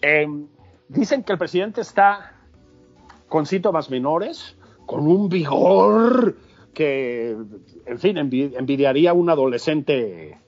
[0.00, 0.46] em,
[0.88, 2.37] dicen que el presidente está
[3.28, 6.36] con síntomas menores, con un vigor
[6.74, 7.36] que,
[7.86, 10.38] en fin, envi- envidiaría a un adolescente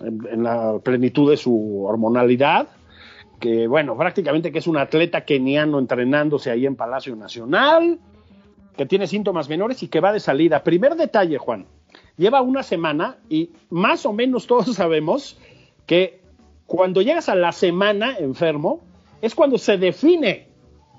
[0.00, 2.68] en, en la plenitud de su hormonalidad.
[3.40, 8.00] Que, bueno, prácticamente que es un atleta keniano entrenándose ahí en Palacio Nacional,
[8.76, 10.64] que tiene síntomas menores y que va de salida.
[10.64, 11.66] Primer detalle, Juan
[12.16, 15.38] lleva una semana y más o menos todos sabemos
[15.86, 16.20] que
[16.66, 18.80] cuando llegas a la semana enfermo
[19.22, 20.47] es cuando se define,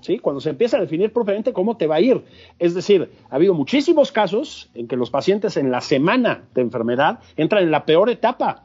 [0.02, 0.20] ¿sí?
[0.20, 2.24] Cuando se empieza a definir propiamente cómo te va a ir.
[2.58, 7.20] Es decir, ha habido muchísimos casos en que los pacientes en la semana de enfermedad
[7.36, 8.64] entran en la peor etapa,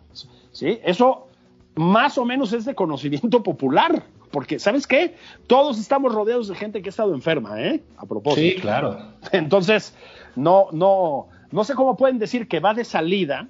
[0.53, 0.79] ¿sí?
[0.85, 1.29] Eso
[1.75, 5.15] más o menos es de conocimiento popular, porque ¿sabes qué?
[5.47, 7.83] Todos estamos rodeados de gente que ha estado enferma, ¿eh?
[7.97, 8.57] A propósito.
[8.57, 8.99] Sí, claro.
[9.33, 9.95] Entonces,
[10.37, 13.49] no, no, no sé cómo pueden decir que va de salida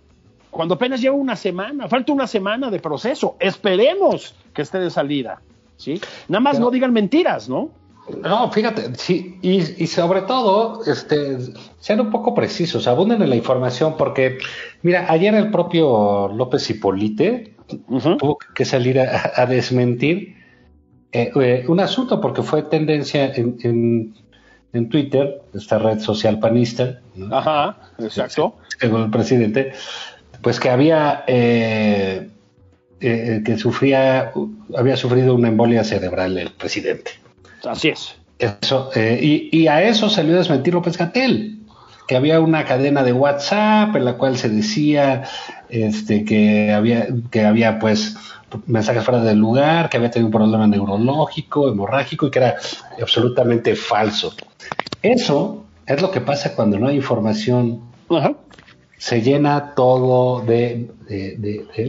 [0.54, 3.36] cuando apenas lleva una semana, falta una semana de proceso.
[3.40, 5.42] Esperemos que esté de salida,
[5.76, 6.00] ¿sí?
[6.28, 7.70] Nada más Pero- no digan mentiras, ¿no?
[8.22, 11.38] No, fíjate, sí, y, y sobre todo, este,
[11.78, 14.36] sean un poco precisos, abunden en la información, porque,
[14.82, 17.54] mira, ayer el propio López Hipolite
[18.18, 20.36] tuvo que salir a, desmentir
[21.12, 24.14] eh, eh, un asunto porque fue tendencia en,
[24.72, 27.00] en, Twitter, esta red social panista.
[27.30, 28.56] Ajá, exacto.
[28.78, 29.72] Según el presidente,
[30.42, 32.28] pues que había eh,
[33.00, 34.32] que sufría,
[34.76, 37.12] había sufrido una embolia cerebral el presidente.
[37.64, 38.16] Así es.
[38.38, 41.54] Eso, y, y, a eso salió a desmentir López Gatel
[42.06, 45.24] que había una cadena de WhatsApp en la cual se decía
[45.68, 48.16] este, que había, que había pues
[48.66, 52.56] mensajes fuera del lugar, que había tenido un problema neurológico, hemorrágico y que era
[53.00, 54.34] absolutamente falso.
[55.02, 57.80] Eso es lo que pasa cuando no hay información.
[59.04, 60.88] Se llena todo de,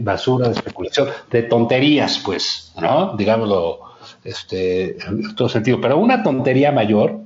[0.01, 3.15] basura, de especulación, de tonterías, pues, ¿no?
[3.15, 3.79] Digámoslo
[4.25, 5.79] este, en todo sentido.
[5.79, 7.21] Pero una tontería mayor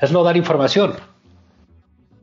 [0.00, 0.94] es no dar información.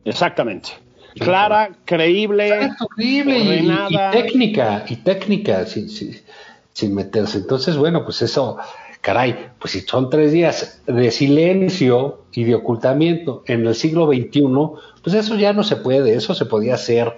[0.03, 0.71] Exactamente.
[1.17, 7.37] Clara, creíble, creíble y, técnica, y técnica, sin, sin, meterse.
[7.37, 8.57] Entonces, bueno, pues eso,
[9.05, 14.41] caray, pues si son tres días de silencio y de ocultamiento en el siglo XXI,
[15.03, 17.13] pues eso ya no se puede, eso se podía hacer.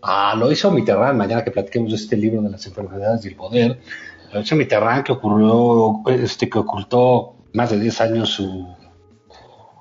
[0.00, 3.34] Ah, lo hizo Mitterrand, mañana que platiquemos de este libro de las enfermedades y el
[3.34, 3.80] poder,
[4.32, 8.68] lo hizo Mitterrand que ocurrió, este, que ocultó más de 10 años su,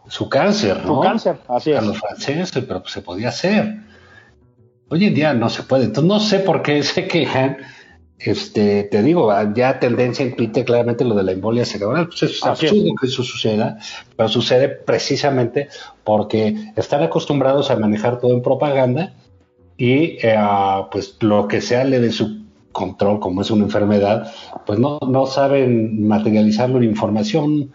[0.07, 0.95] su cáncer, ¿no?
[0.95, 1.77] Su cáncer, así es.
[1.77, 3.81] A los franceses, pero pues se podía hacer.
[4.89, 5.85] Hoy en día no se puede.
[5.85, 7.57] Entonces no sé por qué se quejan.
[8.23, 12.07] Este, te digo, ya tendencia en Twitter claramente lo de la embolia cerebral.
[12.07, 13.79] Pues es absurdo que eso suceda,
[14.15, 15.69] pero sucede precisamente
[16.03, 19.13] porque están acostumbrados a manejar todo en propaganda
[19.75, 20.37] y eh,
[20.91, 24.31] pues lo que sale de su control, como es una enfermedad,
[24.65, 27.71] pues no, no saben materializarlo en información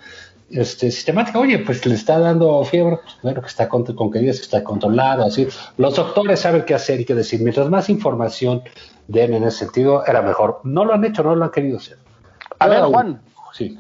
[0.50, 1.38] este, sistemática.
[1.38, 4.44] Oye, pues le está dando fiebre, pues, bueno, que está con, con que digas que
[4.44, 5.48] está controlado, así.
[5.76, 7.40] Los doctores saben qué hacer y qué decir.
[7.40, 8.62] Mientras más información
[9.08, 10.60] den en ese sentido, era mejor.
[10.64, 11.98] No lo han hecho, no lo han querido hacer.
[12.58, 13.20] A ver, Juan.
[13.52, 13.78] Sí.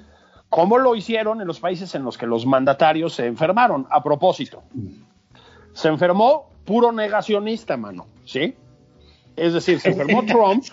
[0.48, 3.86] ¿Cómo lo hicieron en los países en los que los mandatarios se enfermaron?
[3.90, 4.62] A propósito,
[5.72, 8.54] se enfermó puro negacionista, mano, ¿sí?
[9.34, 10.64] Es decir, se enfermó Trump,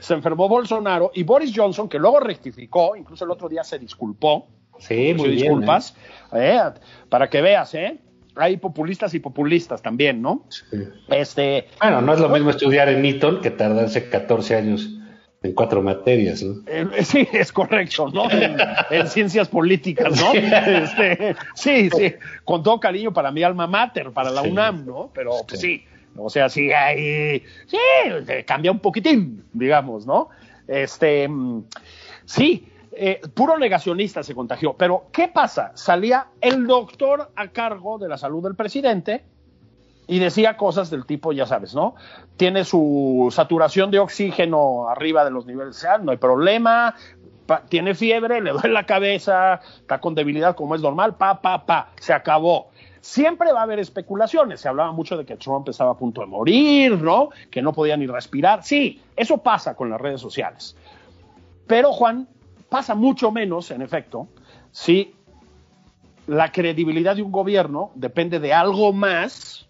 [0.00, 4.46] se enfermó Bolsonaro y Boris Johnson, que luego rectificó, incluso el otro día se disculpó,
[4.78, 5.94] Sí, muy disculpas,
[6.32, 6.58] ¿eh?
[6.60, 6.80] ¿eh?
[7.08, 7.98] para que veas, ¿eh?
[8.36, 10.46] Hay populistas y populistas también, ¿no?
[10.48, 10.78] Sí.
[11.08, 14.98] Este, bueno, no es lo mismo estudiar en Eton que tardarse 14 años
[15.42, 16.62] en cuatro materias, ¿no?
[16.66, 18.28] Eh, sí, es correcto, ¿no?
[18.30, 20.32] En, ciencias políticas, ¿no?
[20.32, 22.14] Este, sí, sí,
[22.44, 25.10] con todo cariño para mi alma mater, para la UNAM, ¿no?
[25.12, 25.84] Pero pues, sí,
[26.16, 27.76] o sea, sí, hay, sí,
[28.46, 30.28] cambia un poquitín, digamos, ¿no?
[30.68, 31.64] Este, mm,
[32.24, 34.74] sí, eh, puro negacionista se contagió.
[34.74, 35.72] Pero, ¿qué pasa?
[35.74, 39.24] Salía el doctor a cargo de la salud del presidente
[40.06, 41.94] y decía cosas del tipo, ya sabes, ¿no?
[42.36, 46.94] Tiene su saturación de oxígeno arriba de los niveles, no hay problema,
[47.68, 51.90] tiene fiebre, le duele la cabeza, está con debilidad como es normal, pa, pa, pa,
[52.00, 52.70] se acabó.
[53.00, 54.60] Siempre va a haber especulaciones.
[54.60, 57.30] Se hablaba mucho de que Trump estaba a punto de morir, ¿no?
[57.50, 58.62] Que no podía ni respirar.
[58.62, 60.76] Sí, eso pasa con las redes sociales.
[61.66, 62.28] Pero, Juan,
[62.72, 64.28] pasa mucho menos, en efecto,
[64.70, 65.14] si
[66.26, 69.68] la credibilidad de un gobierno depende de algo más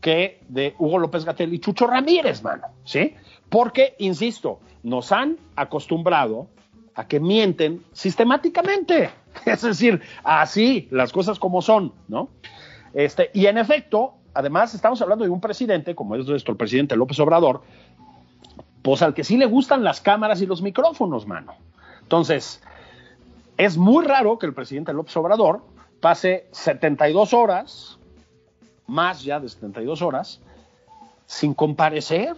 [0.00, 3.14] que de Hugo López Gatel y Chucho Ramírez, mano, ¿sí?
[3.50, 6.48] Porque, insisto, nos han acostumbrado
[6.94, 9.10] a que mienten sistemáticamente.
[9.44, 12.30] Es decir, así, las cosas como son, ¿no?
[12.94, 17.20] Este, y en efecto, además estamos hablando de un presidente, como es nuestro presidente López
[17.20, 17.62] Obrador,
[18.80, 21.52] pues al que sí le gustan las cámaras y los micrófonos, mano.
[22.02, 22.62] Entonces,
[23.56, 25.62] es muy raro que el presidente López Obrador
[26.00, 27.98] pase 72 horas,
[28.86, 30.40] más ya de 72 horas,
[31.26, 32.34] sin comparecer.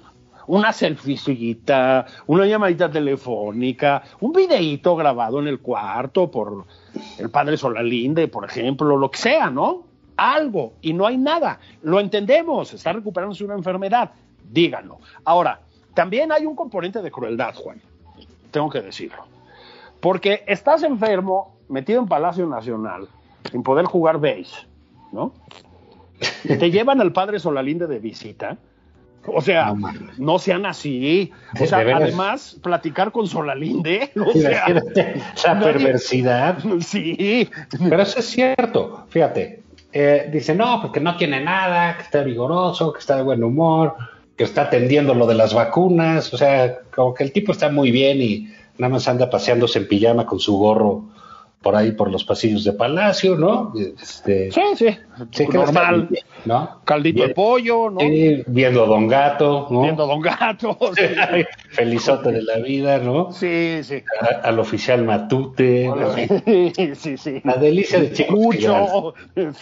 [0.46, 6.66] Una selfiecita, una llamadita telefónica, un videíto grabado en el cuarto por
[7.16, 9.84] el padre Solalinde, por ejemplo, lo que sea, ¿no?
[10.18, 11.60] Algo, y no hay nada.
[11.82, 14.10] Lo entendemos, está recuperándose una enfermedad,
[14.50, 14.98] díganlo.
[15.24, 15.60] Ahora,
[15.94, 17.80] también hay un componente de crueldad, Juan,
[18.50, 19.24] tengo que decirlo.
[20.04, 23.08] Porque estás enfermo, metido en Palacio Nacional,
[23.50, 24.66] sin poder jugar base,
[25.12, 25.32] ¿no?
[26.46, 28.58] Te llevan al padre Solalinde de visita.
[29.26, 29.72] O sea,
[30.18, 31.32] no, sean así.
[31.58, 34.10] O sea, además, platicar con Solalinde.
[34.26, 36.58] O sea, la perversidad.
[36.80, 37.48] Sí.
[37.78, 39.06] Pero eso es cierto.
[39.08, 39.62] Fíjate.
[39.90, 43.94] Eh, dice, no, porque no tiene nada, que está vigoroso, que está de buen humor,
[44.36, 46.34] que está atendiendo lo de las vacunas.
[46.34, 49.88] O sea, como que el tipo está muy bien y nada más anda paseándose en
[49.88, 51.04] pijama con su gorro
[51.62, 53.72] por ahí por los pasillos de Palacio, ¿no?
[53.74, 56.80] Este, sí, sí, normal, bien, ¿no?
[56.84, 58.00] Caldito Bien- de pollo, ¿no?
[58.00, 59.80] sí, viendo Don Gato, ¿no?
[59.80, 60.76] Viendo Don Gato.
[60.94, 63.32] Sí, Felizote de la vida, ¿no?
[63.32, 63.78] sí.
[63.82, 64.02] sí.
[64.20, 65.90] A- al oficial Matute.
[66.76, 67.40] Sí, sí, sí.
[67.44, 69.14] la delicia de chicos Cucho,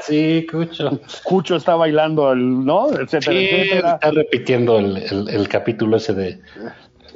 [0.00, 1.00] sí, Cucho.
[1.22, 2.88] Cucho está bailando, el, ¿no?
[2.92, 3.92] Etcétera, Sí, etcétera.
[3.94, 6.40] está repitiendo el, el- el capítulo ese de,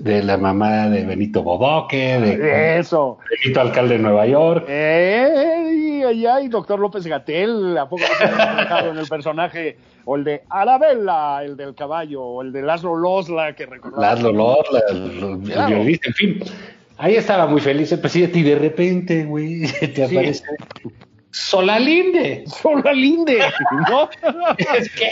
[0.05, 3.19] de la mamá de Benito Bodoque, de Eso.
[3.43, 4.67] Benito Alcalde de Nueva York.
[4.69, 9.79] Eh, ay, doctor López Gatel, ¿a poco se ha reflejado en el personaje?
[10.05, 14.09] O el de Arabella, el del caballo, o el de Laszlo Losla, que recordaba.
[14.15, 15.77] Laszlo Lorla, el, Claro.
[15.77, 16.39] en fin.
[16.99, 20.17] Ahí estaba muy feliz el presidente y de repente, güey, te Sí.
[20.17, 20.45] aparece
[21.31, 22.45] Solalinde.
[22.47, 23.39] Sola Linde,
[23.91, 24.09] ¿no?
[24.79, 25.09] Es que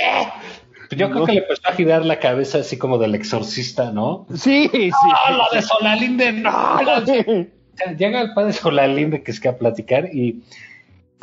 [0.97, 1.27] yo creo No.
[1.27, 4.27] que le empezó a girar la cabeza así como del exorcista, ¿no?
[4.35, 4.91] Sí, sí.
[4.91, 6.83] ¡No, lo de Solalinde, no!
[6.83, 7.51] lo de-
[7.99, 10.43] Llega el padre Solalinde que es que a platicar y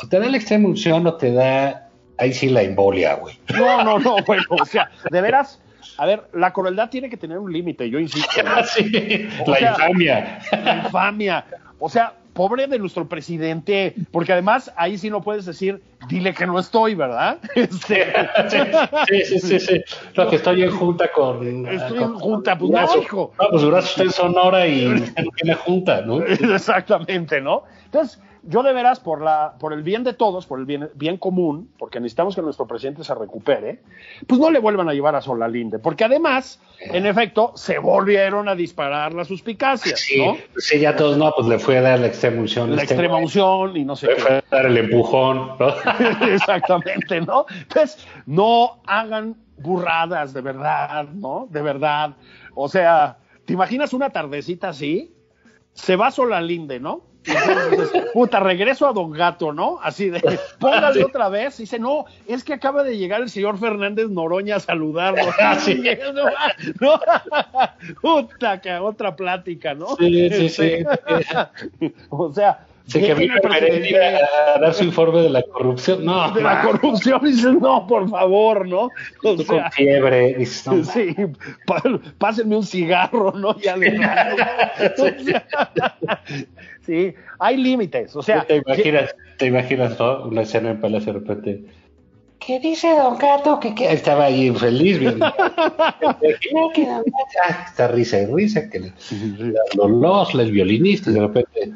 [0.08, 3.38] te da la extrema unción o te da ahí sí la embolia, güey.
[3.56, 5.60] No, no, no, bueno, o sea, de veras,
[5.96, 8.42] a ver, la crueldad tiene que tener un límite, yo insisto.
[8.42, 8.50] ¿no?
[8.64, 10.38] Sí, O la sea, infamia.
[10.64, 11.44] La infamia.
[11.78, 16.46] O sea, pobre de nuestro presidente, porque además ahí sí no puedes decir, dile que
[16.46, 17.36] no estoy, ¿verdad?
[17.54, 18.06] Este,
[19.10, 19.80] Sí, sí, sí, sí.
[20.14, 21.66] Lo que estoy en junta con.
[21.68, 23.32] Estoy con- en junta, pues no, hijo.
[23.38, 26.22] No, pues Durazo está en Sonora y usted no tiene junta, ¿no?
[26.24, 27.64] Exactamente, ¿no?
[27.84, 31.16] Entonces, yo de veras, por, la, por el bien de todos, por el bien, bien
[31.16, 33.82] común, porque necesitamos que nuestro presidente se recupere,
[34.26, 38.54] pues no le vuelvan a llevar a Solalinde, porque además, en efecto, se volvieron a
[38.54, 40.36] disparar las suspicacias, Sí, ¿no?
[40.56, 42.74] sí, ya todos no, pues le fue a dar la extrema unción.
[42.74, 44.20] La Este extrema unción y no sé Le qué.
[44.22, 45.68] fue a dar el empujón, ¿no?
[46.26, 47.46] Exactamente, ¿no?
[47.62, 51.46] Entonces, no hagan burradas, de verdad, ¿no?
[51.50, 52.16] De verdad.
[52.54, 55.14] O sea, ¿te imaginas una tardecita así?
[55.72, 57.02] Se va sola Linde, ¿no?
[57.70, 59.78] Entonces puta, regreso a Don Gato, ¿no?
[59.82, 61.58] Así de, póngale otra vez.
[61.58, 65.20] Dice, no, es que acaba de llegar el señor Fernández Noroña a saludarlo.
[65.40, 65.82] Ah, sí.
[66.80, 67.00] No,
[68.02, 69.96] puta, que otra plática, ¿no?
[69.96, 70.72] Sí, sí, sí.
[71.08, 76.04] Este, o sea, Sí, que vino a dar su informe de la corrupción.
[76.04, 78.90] No, de la corrupción dices, no, por favor, ¿no?
[79.22, 80.34] O tú con fiebre.
[80.34, 81.14] Dices, no, sí,
[82.18, 83.56] pásenme un cigarro, ¿no?
[83.60, 84.00] Ya le O
[85.04, 85.46] sea,
[86.84, 90.24] sí, hay límites, o sea, te imaginas, te imaginas ¿no?
[90.24, 91.64] una escena en Palacio de repente.
[92.38, 93.60] ¿Qué dice Don Gato?
[93.60, 95.26] Que, que- Estaba ahí feliz viendo.
[95.26, 97.12] No, que Don Gato-
[97.46, 98.92] ah, está risa y risa, que le-
[99.76, 101.72] los los, el violinista, y de repente.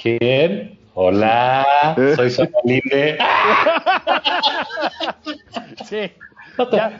[0.00, 0.78] ¿Quién?
[0.94, 3.18] Hola, soy Somalinde.
[5.84, 6.10] sí.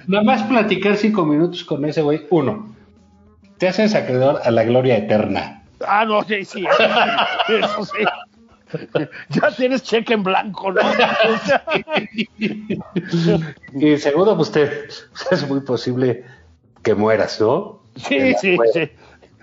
[0.07, 2.27] Nada más platicar cinco minutos con ese güey.
[2.31, 2.75] Uno,
[3.59, 5.63] te haces acreedor a la gloria eterna.
[5.87, 6.65] ah, no, sí, sí,
[7.49, 8.05] eso sí.
[9.31, 10.81] Ya tienes cheque en blanco, ¿no?
[13.75, 14.71] Y segundo, pues te,
[15.31, 16.25] es muy posible
[16.83, 17.81] que mueras, ¿no?
[17.97, 18.91] sí, sí, sí.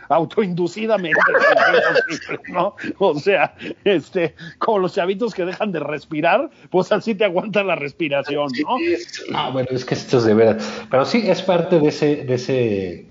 [0.07, 1.19] Autoinducidamente,
[2.49, 2.75] ¿no?
[2.99, 7.75] O sea, este, como los chavitos que dejan de respirar, pues así te aguanta la
[7.75, 8.77] respiración, ¿no?
[8.77, 10.83] Sí, es- no, bueno, es que esto es de veras.
[10.91, 13.07] Pero sí, es parte de ese, de ese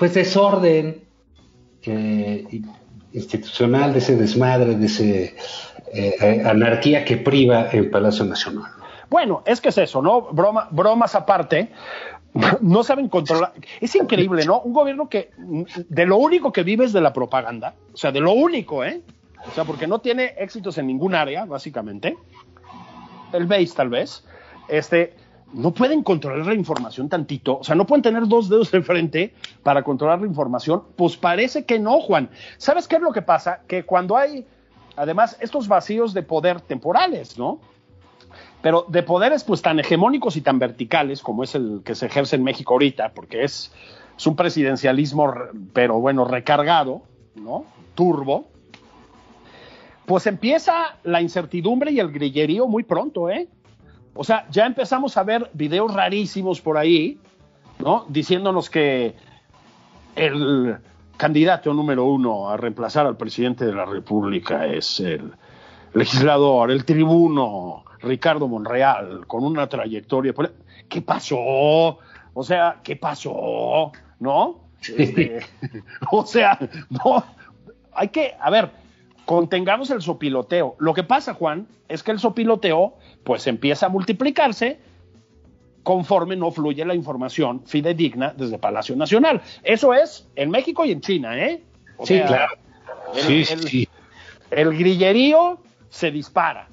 [0.00, 1.04] pues desorden
[1.82, 2.62] que-
[3.12, 5.36] institucional, de ese desmadre, de ese
[5.92, 8.72] eh, eh, anarquía que priva el Palacio Nacional.
[9.10, 10.22] Bueno, es que es eso, ¿no?
[10.22, 11.70] Broma, bromas aparte,
[12.62, 13.52] no saben controlar.
[13.78, 14.60] Es increíble, ¿no?
[14.60, 18.20] Un gobierno que de lo único que vive es de la propaganda, o sea, de
[18.20, 19.02] lo único, ¿eh?
[19.46, 22.16] O sea, porque no tiene éxitos en ningún área, básicamente.
[23.34, 24.24] El base, tal vez.
[24.66, 25.14] Este,
[25.52, 29.34] no pueden controlar la información tantito, o sea, no pueden tener dos dedos de frente
[29.62, 30.82] para controlar la información.
[30.96, 32.30] Pues parece que no, Juan.
[32.58, 33.60] ¿Sabes qué es lo que pasa?
[33.66, 34.46] Que cuando hay,
[34.96, 37.60] además, estos vacíos de poder temporales, ¿no?
[38.62, 42.36] pero de poderes pues tan hegemónicos y tan verticales como es el que se ejerce
[42.36, 43.72] en México ahorita, porque es,
[44.18, 47.00] es un presidencialismo, re- pero bueno, recargado,
[47.36, 47.64] ¿no?
[47.94, 48.44] Turbo.
[50.04, 53.48] Pues empieza la incertidumbre y el grillerío muy pronto, ¿eh?
[54.14, 57.18] O sea, ya empezamos a ver videos rarísimos por ahí,
[57.78, 58.04] ¿no?
[58.08, 59.14] Diciéndonos que
[60.16, 60.76] el
[61.16, 65.32] candidato número uno a reemplazar al presidente de la República es el
[65.94, 70.34] legislador, el tribuno Ricardo Monreal, con una trayectoria.
[70.88, 71.38] ¿Qué pasó?
[71.38, 73.92] O sea, ¿qué pasó?
[74.18, 74.60] ¿No?
[74.96, 75.40] Este,
[76.10, 76.58] o sea,
[76.88, 77.24] no.
[77.92, 78.70] Hay que, a ver,
[79.30, 80.74] contengamos el sopiloteo.
[80.80, 84.80] Lo que pasa, Juan, es que el sopiloteo, pues empieza a multiplicarse
[85.84, 89.40] conforme no fluye la información fidedigna desde Palacio Nacional.
[89.62, 91.62] Eso es en México y en China, ¿eh?
[91.96, 92.52] O Sí, sea, claro.
[93.14, 93.88] El, Sí, el- sí.
[94.50, 95.60] el grillerío
[95.90, 96.66] se dispara.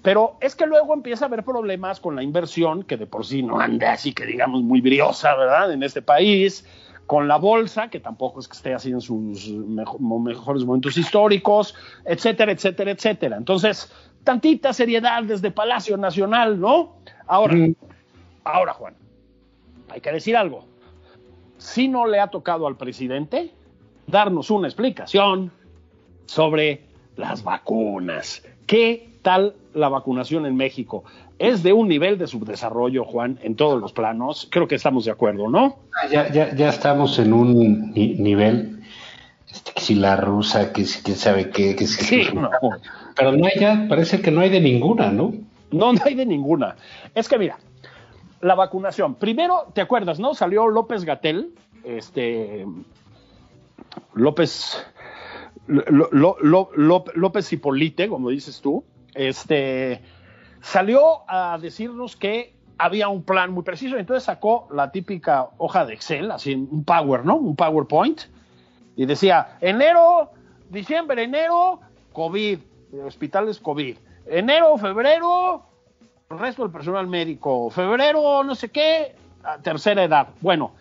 [0.00, 3.42] Pero es que luego empieza a haber problemas con la inversión, que de por sí
[3.42, 5.72] no anda así que digamos muy briosa, ¿verdad?
[5.72, 6.64] En este país,
[7.06, 11.74] con la bolsa, que tampoco es que esté así en sus mejores momentos históricos,
[12.04, 13.36] etcétera, etcétera, etcétera.
[13.36, 13.92] Entonces,
[14.24, 16.96] tantita seriedad desde Palacio Nacional, ¿no?
[17.26, 17.74] Ahora, Mm.
[18.44, 18.94] ahora, Juan,
[19.90, 20.64] hay que decir algo.
[21.58, 23.52] Si no le ha tocado al presidente
[24.06, 25.50] darnos una explicación
[26.26, 26.82] sobre
[27.16, 28.42] las vacunas.
[28.66, 31.04] ¿Qué tal la vacunación en México?
[31.38, 34.46] Es de un nivel de subdesarrollo, Juan, en todos los planos.
[34.50, 35.78] Creo que estamos de acuerdo, ¿no?
[36.10, 38.80] Ya, ya, ya estamos en un ni- nivel,
[39.50, 42.04] este, que si la rusa, que si quién sabe qué, que si...
[42.04, 42.50] Sí, no.
[43.16, 45.32] Pero no hay ya, parece que no hay de ninguna, ¿no?
[45.72, 46.76] No, no hay de ninguna.
[47.14, 47.58] Es que mira,
[48.40, 49.16] la vacunación.
[49.16, 50.34] Primero, ¿te acuerdas, no?
[50.34, 51.50] Salió López Gatel,
[51.82, 52.64] este
[54.14, 54.84] López
[55.66, 60.00] López Hipolite, como dices tú, este
[60.64, 65.94] salió a decirnos que había un plan muy preciso, entonces sacó la típica hoja de
[65.94, 67.36] Excel, así un Power, ¿no?
[67.36, 68.22] Un PowerPoint,
[68.96, 70.30] y decía, enero,
[70.70, 71.80] diciembre, enero,
[72.12, 72.58] COVID,
[73.06, 73.96] hospitales COVID,
[74.26, 75.66] enero, febrero,
[76.30, 79.14] el resto del personal médico, febrero, no sé qué,
[79.62, 80.28] tercera edad.
[80.40, 80.72] Bueno,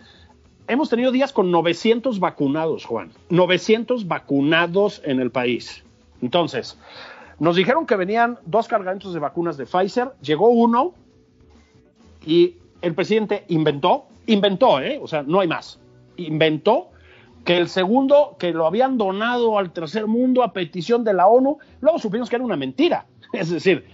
[0.67, 5.83] hemos tenido días con 900 vacunados, Juan, 900 vacunados en el país.
[6.21, 6.79] Entonces,
[7.39, 10.93] nos dijeron que venían dos cargamentos de vacunas de Pfizer, llegó uno
[12.25, 14.99] y el presidente inventó, inventó, ¿eh?
[15.01, 15.79] o sea, no hay más,
[16.17, 16.89] inventó
[17.43, 21.57] que el segundo, que lo habían donado al tercer mundo a petición de la ONU,
[21.81, 23.05] luego supimos que era una mentira.
[23.33, 23.85] Es decir,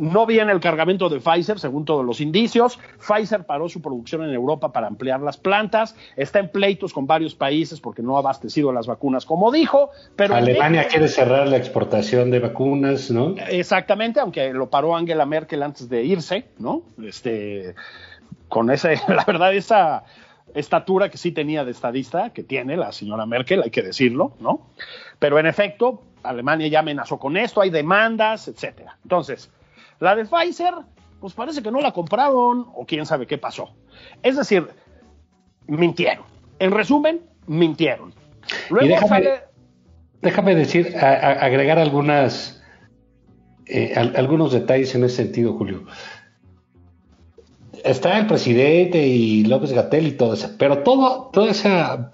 [0.00, 2.78] no viene el cargamento de Pfizer, según todos los indicios.
[2.98, 5.94] Pfizer paró su producción en Europa para ampliar las plantas.
[6.16, 9.90] Está en pleitos con varios países porque no ha abastecido las vacunas, como dijo.
[10.16, 13.34] Pero Alemania quiere cerrar la exportación de vacunas, ¿no?
[13.48, 16.82] Exactamente, aunque lo paró Angela Merkel antes de irse, ¿no?
[17.04, 17.74] Este,
[18.48, 20.04] con ese, la verdad, esa
[20.54, 24.70] estatura que sí tenía de estadista, que tiene la señora Merkel, hay que decirlo, ¿no?
[25.18, 28.96] Pero en efecto, Alemania ya amenazó con esto, hay demandas, etcétera.
[29.02, 29.50] Entonces,
[30.00, 30.74] la de Pfizer,
[31.20, 33.70] pues parece que no la compraron, o quién sabe qué pasó.
[34.22, 34.66] Es decir,
[35.66, 36.24] mintieron.
[36.58, 38.12] En resumen, mintieron.
[38.70, 39.30] Luego déjame- sale.
[40.22, 42.62] Déjame decir, a- a- agregar algunas,
[43.66, 45.84] eh, al- algunos detalles en ese sentido, Julio.
[47.84, 52.12] Está el presidente y López Gatel y todo eso, pero todo, toda esa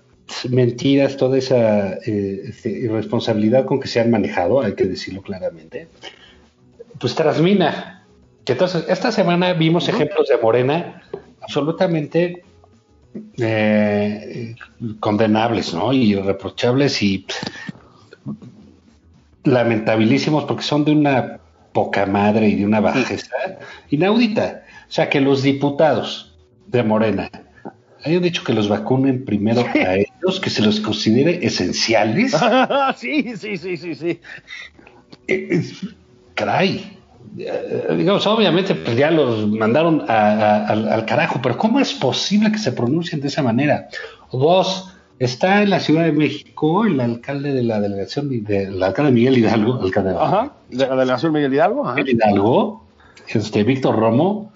[0.48, 5.88] mentiras, toda esa eh, este, irresponsabilidad con que se han manejado, hay que decirlo claramente,
[6.98, 8.04] pues trasmina.
[8.44, 11.02] Que Entonces, esta semana vimos ejemplos de Morena
[11.40, 12.44] absolutamente
[13.38, 14.54] eh,
[15.00, 15.92] condenables, ¿no?
[15.92, 17.26] Y irreprochables y
[19.44, 21.38] lamentabilísimos porque son de una
[21.72, 23.36] poca madre y de una bajeza
[23.90, 24.64] inaudita.
[24.88, 26.36] O sea, que los diputados
[26.66, 27.30] de Morena
[28.04, 32.32] hayan dicho que los vacunen primero a ellos, que se los considere esenciales.
[32.96, 34.20] sí, sí, sí, sí, sí.
[35.28, 35.62] Eh,
[36.36, 36.92] Caray.
[37.38, 41.92] Eh, digamos, obviamente pues ya los mandaron a- a- al, al carajo, pero ¿cómo es
[41.92, 43.88] posible que se pronuncien de esa manera?
[44.32, 49.10] Dos, está en la Ciudad de México el alcalde de la delegación, de- el alcalde
[49.12, 51.84] Miguel Hidalgo, alcalde Ajá, de la delegación Miguel Hidalgo.
[51.86, 51.94] Ajá.
[51.96, 52.84] Miguel Hidalgo,
[53.28, 54.52] este, Víctor Romo,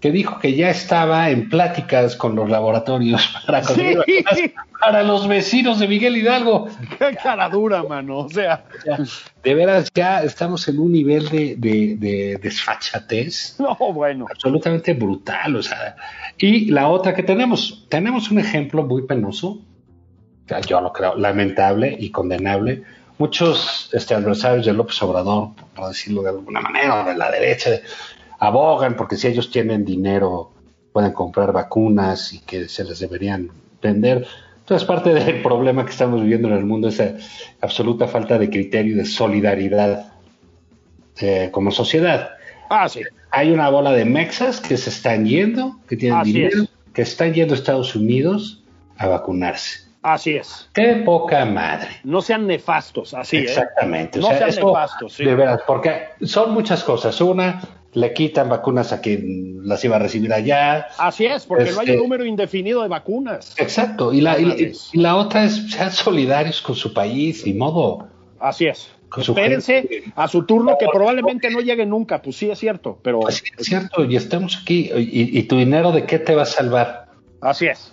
[0.00, 3.98] que dijo que ya estaba en pláticas con los laboratorios para, conseguir
[4.34, 4.52] Sí.
[4.80, 6.68] para los vecinos de Miguel Hidalgo.
[6.98, 8.18] Qué cara dura, mano.
[8.18, 8.98] O sea, Ya,
[9.42, 14.26] de veras, ya estamos en un nivel de, de- de desfachatez no, bueno.
[14.30, 15.56] absolutamente brutal.
[15.56, 15.96] O sea,
[16.38, 19.60] y la otra que tenemos, tenemos un ejemplo muy penoso,
[20.66, 22.82] yo lo creo, lamentable y condenable.
[23.18, 27.70] Muchos este, adversarios de López Obrador, por decirlo de alguna manera, de la derecha,
[28.38, 30.52] abogan porque si ellos tienen dinero
[30.92, 33.50] pueden comprar vacunas y que se les deberían
[33.82, 34.26] vender.
[34.60, 37.14] Entonces, parte del problema que estamos viviendo en el mundo es la
[37.60, 40.12] absoluta falta de criterio y de solidaridad
[41.20, 42.30] eh, como sociedad.
[42.70, 43.02] Ah, sí.
[43.30, 46.68] Hay una bola de mexas que se están yendo, que tienen Así dinero, es.
[46.92, 48.62] que están yendo a Estados Unidos
[48.96, 49.88] a vacunarse.
[50.02, 50.68] Así es.
[50.72, 51.88] ¡Qué poca madre!
[52.04, 53.40] No sean nefastos, así, ¿eh?
[53.42, 54.18] Exactamente.
[54.18, 55.24] O No sea, sean nefastos, sí.
[55.24, 57.20] De veras, porque son muchas cosas.
[57.20, 57.60] Una,
[57.94, 60.88] le quitan vacunas a quien las iba a recibir allá.
[60.98, 63.54] Así es, porque no hay Este- un número indefinido de vacunas.
[63.58, 64.12] Exacto.
[64.12, 68.08] Y la, y, la otra es, sean solidarios con su país y modo.
[68.38, 68.90] Así es.
[69.16, 73.36] Espérense a su turno que probablemente no llegue nunca, pues sí es cierto, pero Pues
[73.36, 74.90] sí, es cierto, y estamos aquí.
[74.94, 77.06] Y, y tu dinero de qué te va a salvar?
[77.40, 77.92] así es.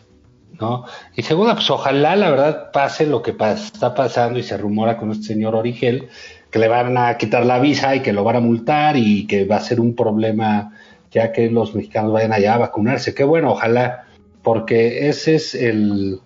[0.59, 0.85] ¿no?
[1.15, 5.11] Y segunda, pues ojalá la verdad pase lo que está pasando y se rumora con
[5.11, 6.07] este señor Origel,
[6.55, 9.43] que le van a quitar la visa y que lo van a multar y que
[9.43, 10.71] va a ser un problema
[11.11, 13.13] ya que los mexicanos vayan allá a vacunarse.
[13.13, 14.05] Qué bueno, ojalá,
[14.41, 16.21] porque ese es el...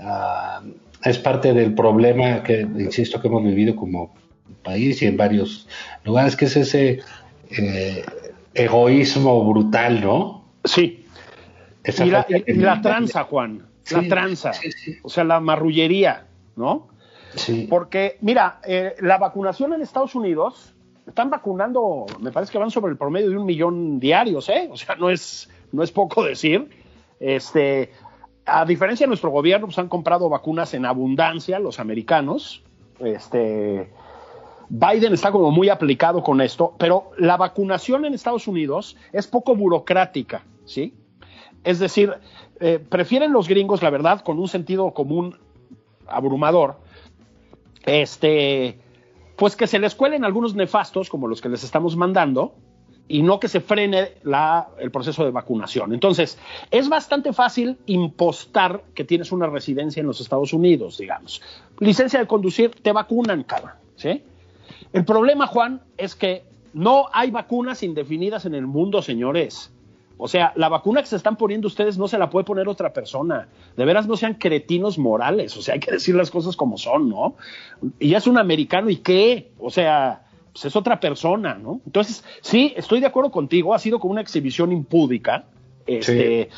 [0.00, 0.62] Ah,
[1.04, 4.12] es parte del problema que, insisto, que hemos vivido como
[4.64, 5.68] país y en varios
[6.02, 6.98] lugares, que es ese
[7.56, 8.04] eh,
[8.52, 10.44] egoísmo brutal, ¿no?
[10.64, 11.04] Sí,
[11.84, 14.50] y la, la, tranza, Juan, la tranza,
[15.04, 16.24] o sea, la marrullería,
[16.56, 16.88] ¿no?
[17.68, 20.74] Porque, mira, eh, la vacunación en Estados Unidos,
[21.06, 24.68] están vacunando, me parece que van sobre el promedio de un millón diarios, ¿eh?
[24.70, 26.68] O sea, no es, no es poco decir.
[27.20, 27.92] Este,
[28.44, 32.62] a diferencia de nuestro gobierno, pues han comprado vacunas en abundancia los americanos.
[32.98, 33.90] Este,
[34.68, 39.54] Biden está como muy aplicado con esto, pero la vacunación en Estados Unidos es poco
[39.54, 40.94] burocrática, ¿sí?
[41.62, 42.14] Es decir,
[42.60, 45.38] eh, prefieren los gringos, la verdad, con un sentido común
[46.06, 46.76] abrumador,
[47.86, 48.78] este,
[49.36, 52.54] pues que se les cuelen algunos nefastos como los que les estamos mandando
[53.08, 54.14] y no que se frene
[54.78, 55.94] el proceso de vacunación.
[55.94, 56.38] Entonces,
[56.72, 61.40] es bastante fácil impostar que tienes una residencia en los Estados Unidos, digamos.
[61.78, 64.22] Licencia de conducir, te vacunan, cabrón, ¿sí?
[64.92, 69.72] El problema, Juan, es que no hay vacunas indefinidas en el mundo, señores.
[70.18, 72.92] O sea, la vacuna que se están poniendo ustedes no se la puede poner otra
[72.92, 73.48] persona.
[73.76, 75.56] De veras no sean cretinos morales.
[75.56, 77.36] O sea, hay que decir las cosas como son, ¿no?
[77.98, 79.52] Y es un americano y qué.
[79.58, 81.82] O sea, pues es otra persona, ¿no?
[81.84, 83.74] Entonces, sí, estoy de acuerdo contigo.
[83.74, 85.44] Ha sido como una exhibición impúdica.
[85.86, 86.48] Este,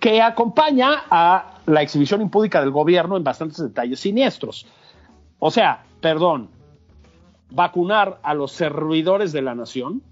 [0.00, 4.66] que acompaña a la exhibición impúdica del gobierno en bastantes detalles siniestros.
[5.38, 6.48] O sea, perdón,
[7.50, 10.02] vacunar a los servidores de la nación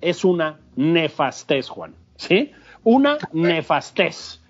[0.00, 1.94] es una nefastez, Juan.
[2.16, 2.52] ¿Sí?
[2.84, 4.40] Una nefastez,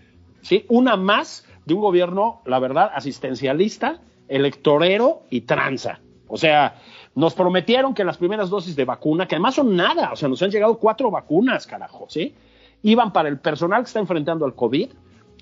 [0.40, 0.64] ¿sí?
[0.68, 6.00] Una más de un gobierno, la verdad, asistencialista, electorero y tranza.
[6.28, 6.76] O sea,
[7.14, 10.42] nos prometieron que las primeras dosis de vacuna, que además son nada, o sea, nos
[10.42, 12.34] han llegado cuatro vacunas, carajo, ¿sí?
[12.82, 14.90] Iban para el personal que está enfrentando al COVID.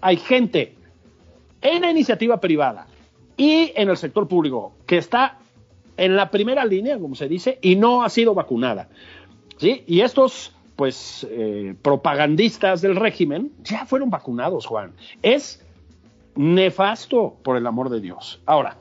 [0.00, 0.74] Hay gente
[1.62, 2.86] en la iniciativa privada
[3.36, 5.38] y en el sector público que está
[5.96, 8.88] en la primera línea, como se dice, y no ha sido vacunada.
[9.58, 9.84] ¿sí?
[9.86, 14.94] Y estos pues eh, propagandistas del régimen ya fueron vacunados, Juan.
[15.20, 15.62] Es
[16.36, 18.40] nefasto, por el amor de Dios.
[18.46, 18.78] Ahora,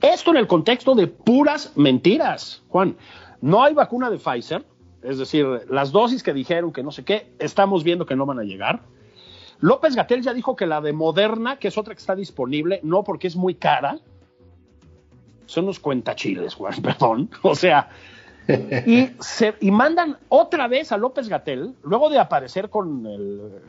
[0.00, 2.96] esto en el contexto de puras mentiras, Juan.
[3.40, 4.64] No hay vacuna de Pfizer,
[5.04, 8.40] es decir, las dosis que dijeron que no sé qué, estamos viendo que no van
[8.40, 8.80] a llegar.
[9.60, 13.04] López Gatel ya dijo que la de Moderna, que es otra que está disponible, no
[13.04, 14.00] porque es muy cara.
[15.46, 17.30] Son unos cuentachiles, Juan, perdón.
[17.42, 17.88] O sea,
[18.48, 23.60] y, se, y mandan otra vez a López Gatel, luego de aparecer con el,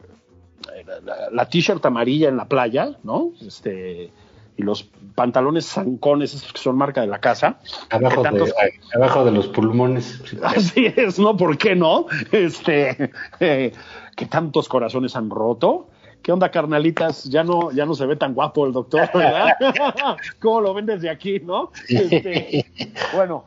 [1.31, 3.31] la, t-shirt amarilla en la playa, ¿no?
[3.45, 4.11] Este,
[4.55, 7.59] y los pantalones zancones, esos que son marca de la casa.
[7.89, 8.53] Abajo, de,
[8.95, 10.21] abajo de los pulmones.
[10.43, 11.35] Así es, ¿no?
[11.35, 12.05] ¿Por qué no?
[12.31, 13.73] Este, eh,
[14.15, 15.89] que tantos corazones han roto.
[16.21, 17.25] ¿Qué onda, carnalitas?
[17.25, 19.55] Ya no, ya no se ve tan guapo el doctor, ¿verdad?
[20.39, 21.71] ¿Cómo lo ven desde aquí, no?
[21.89, 22.65] Este,
[23.13, 23.43] bueno,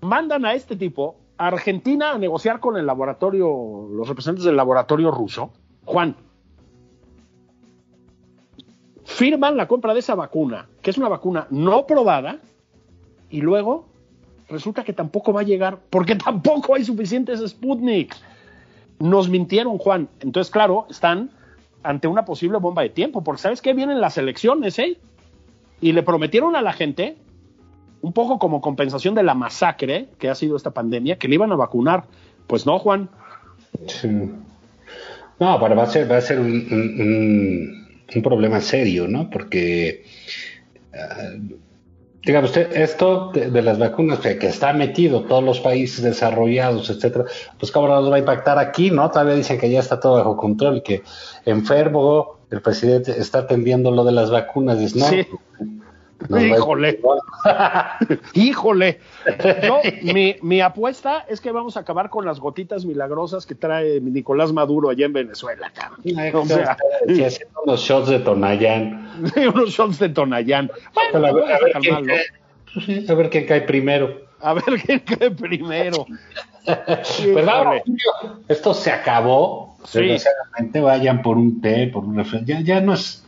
[0.00, 5.10] mandan a este tipo a Argentina a negociar con el laboratorio, los representantes del laboratorio
[5.10, 5.52] ruso.
[5.84, 6.16] Juan,
[9.04, 12.40] firman la compra de esa vacuna, que es una vacuna no probada,
[13.30, 13.86] y luego
[14.48, 18.14] resulta que tampoco va a llegar, porque tampoco hay suficientes Sputnik.
[18.98, 20.08] Nos mintieron, Juan.
[20.20, 21.30] Entonces, claro, están
[21.84, 23.72] ante una posible bomba de tiempo, porque ¿sabes qué?
[23.72, 24.98] Vienen las elecciones, ¿eh?
[25.80, 27.16] Y le prometieron a la gente
[28.00, 31.52] un poco como compensación de la masacre que ha sido esta pandemia, que le iban
[31.52, 32.04] a vacunar.
[32.46, 33.10] Pues no, Juan.
[35.38, 39.30] No, pero va a ser, va a ser un, un, problema serio, ¿no?
[39.30, 40.04] Porque,
[40.92, 41.54] uh,
[42.24, 47.26] digamos, esto de, las vacunas que, está metido todos los países desarrollados, etcétera,
[47.58, 49.08] pues cómo nos va a impactar aquí, ¿no?
[49.10, 51.02] Todavía dicen que ya está todo bajo control, que
[51.44, 55.04] enfermo, el presidente está atendiendo lo de las vacunas, ¿no?
[55.04, 55.26] Sí.
[56.28, 57.00] Híjole.
[58.34, 59.00] Híjole.
[60.42, 64.90] mi, apuesta es que vamos a acabar con las gotitas milagrosas que trae Nicolás Maduro
[64.90, 65.72] allá en Venezuela,
[66.34, 69.08] O sea, haciendo unos shots de Tonayán.
[69.54, 70.70] unos shots de Tonayán.
[70.94, 71.44] Bueno, a, ver,
[71.80, 74.28] quién, a ver quién cae primero.
[74.40, 76.06] A ver quién cae primero.
[77.32, 77.46] pues
[78.48, 79.76] esto se acabó.
[79.84, 80.16] Sí.
[80.80, 82.46] vayan por un té, por un refresco.
[82.46, 83.24] Ya, ya no es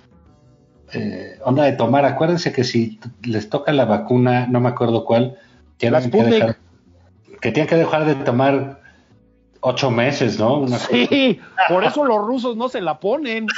[0.93, 2.05] eh, onda de tomar.
[2.05, 5.36] Acuérdense que si les toca la vacuna, no me acuerdo cuál,
[5.76, 6.57] tienen que dejar,
[7.41, 8.80] que tienen que dejar de tomar
[9.61, 10.66] ocho meses, ¿no?
[10.68, 13.47] sí, por eso los rusos no se la ponen.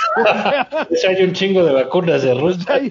[0.89, 2.64] Pues hay un chingo de vacunas de Rusia.
[2.68, 2.91] Ay,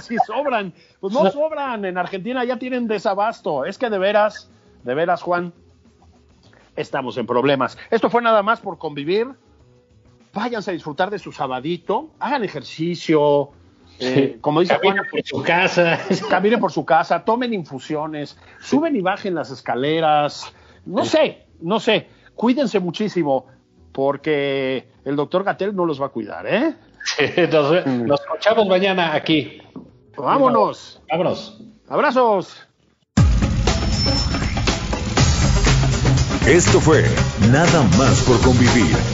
[0.00, 0.72] sí sobran.
[1.00, 1.84] Pues no sobran.
[1.84, 3.64] En Argentina ya tienen desabasto.
[3.64, 4.50] Es que de veras,
[4.82, 5.52] de veras, Juan,
[6.76, 7.76] estamos en problemas.
[7.90, 9.28] Esto fue nada más por convivir.
[10.32, 12.10] Váyanse a disfrutar de su sabadito.
[12.18, 13.50] Hagan ejercicio.
[13.98, 16.00] Eh, como dice Juan, por su casa.
[16.30, 20.52] Caminen por su casa, tomen infusiones, suben y bajen las escaleras.
[20.84, 23.46] No sé, no sé cuídense muchísimo
[23.92, 26.74] porque el doctor Gatel no los va a cuidar, ¿eh?
[27.52, 29.58] nos, escuchamos mañana aquí.
[30.16, 31.00] Vámonos.
[31.08, 31.60] Vámonos.
[31.88, 32.66] Abrazos.
[36.46, 37.04] Esto fue
[37.50, 39.13] Nada más por convivir.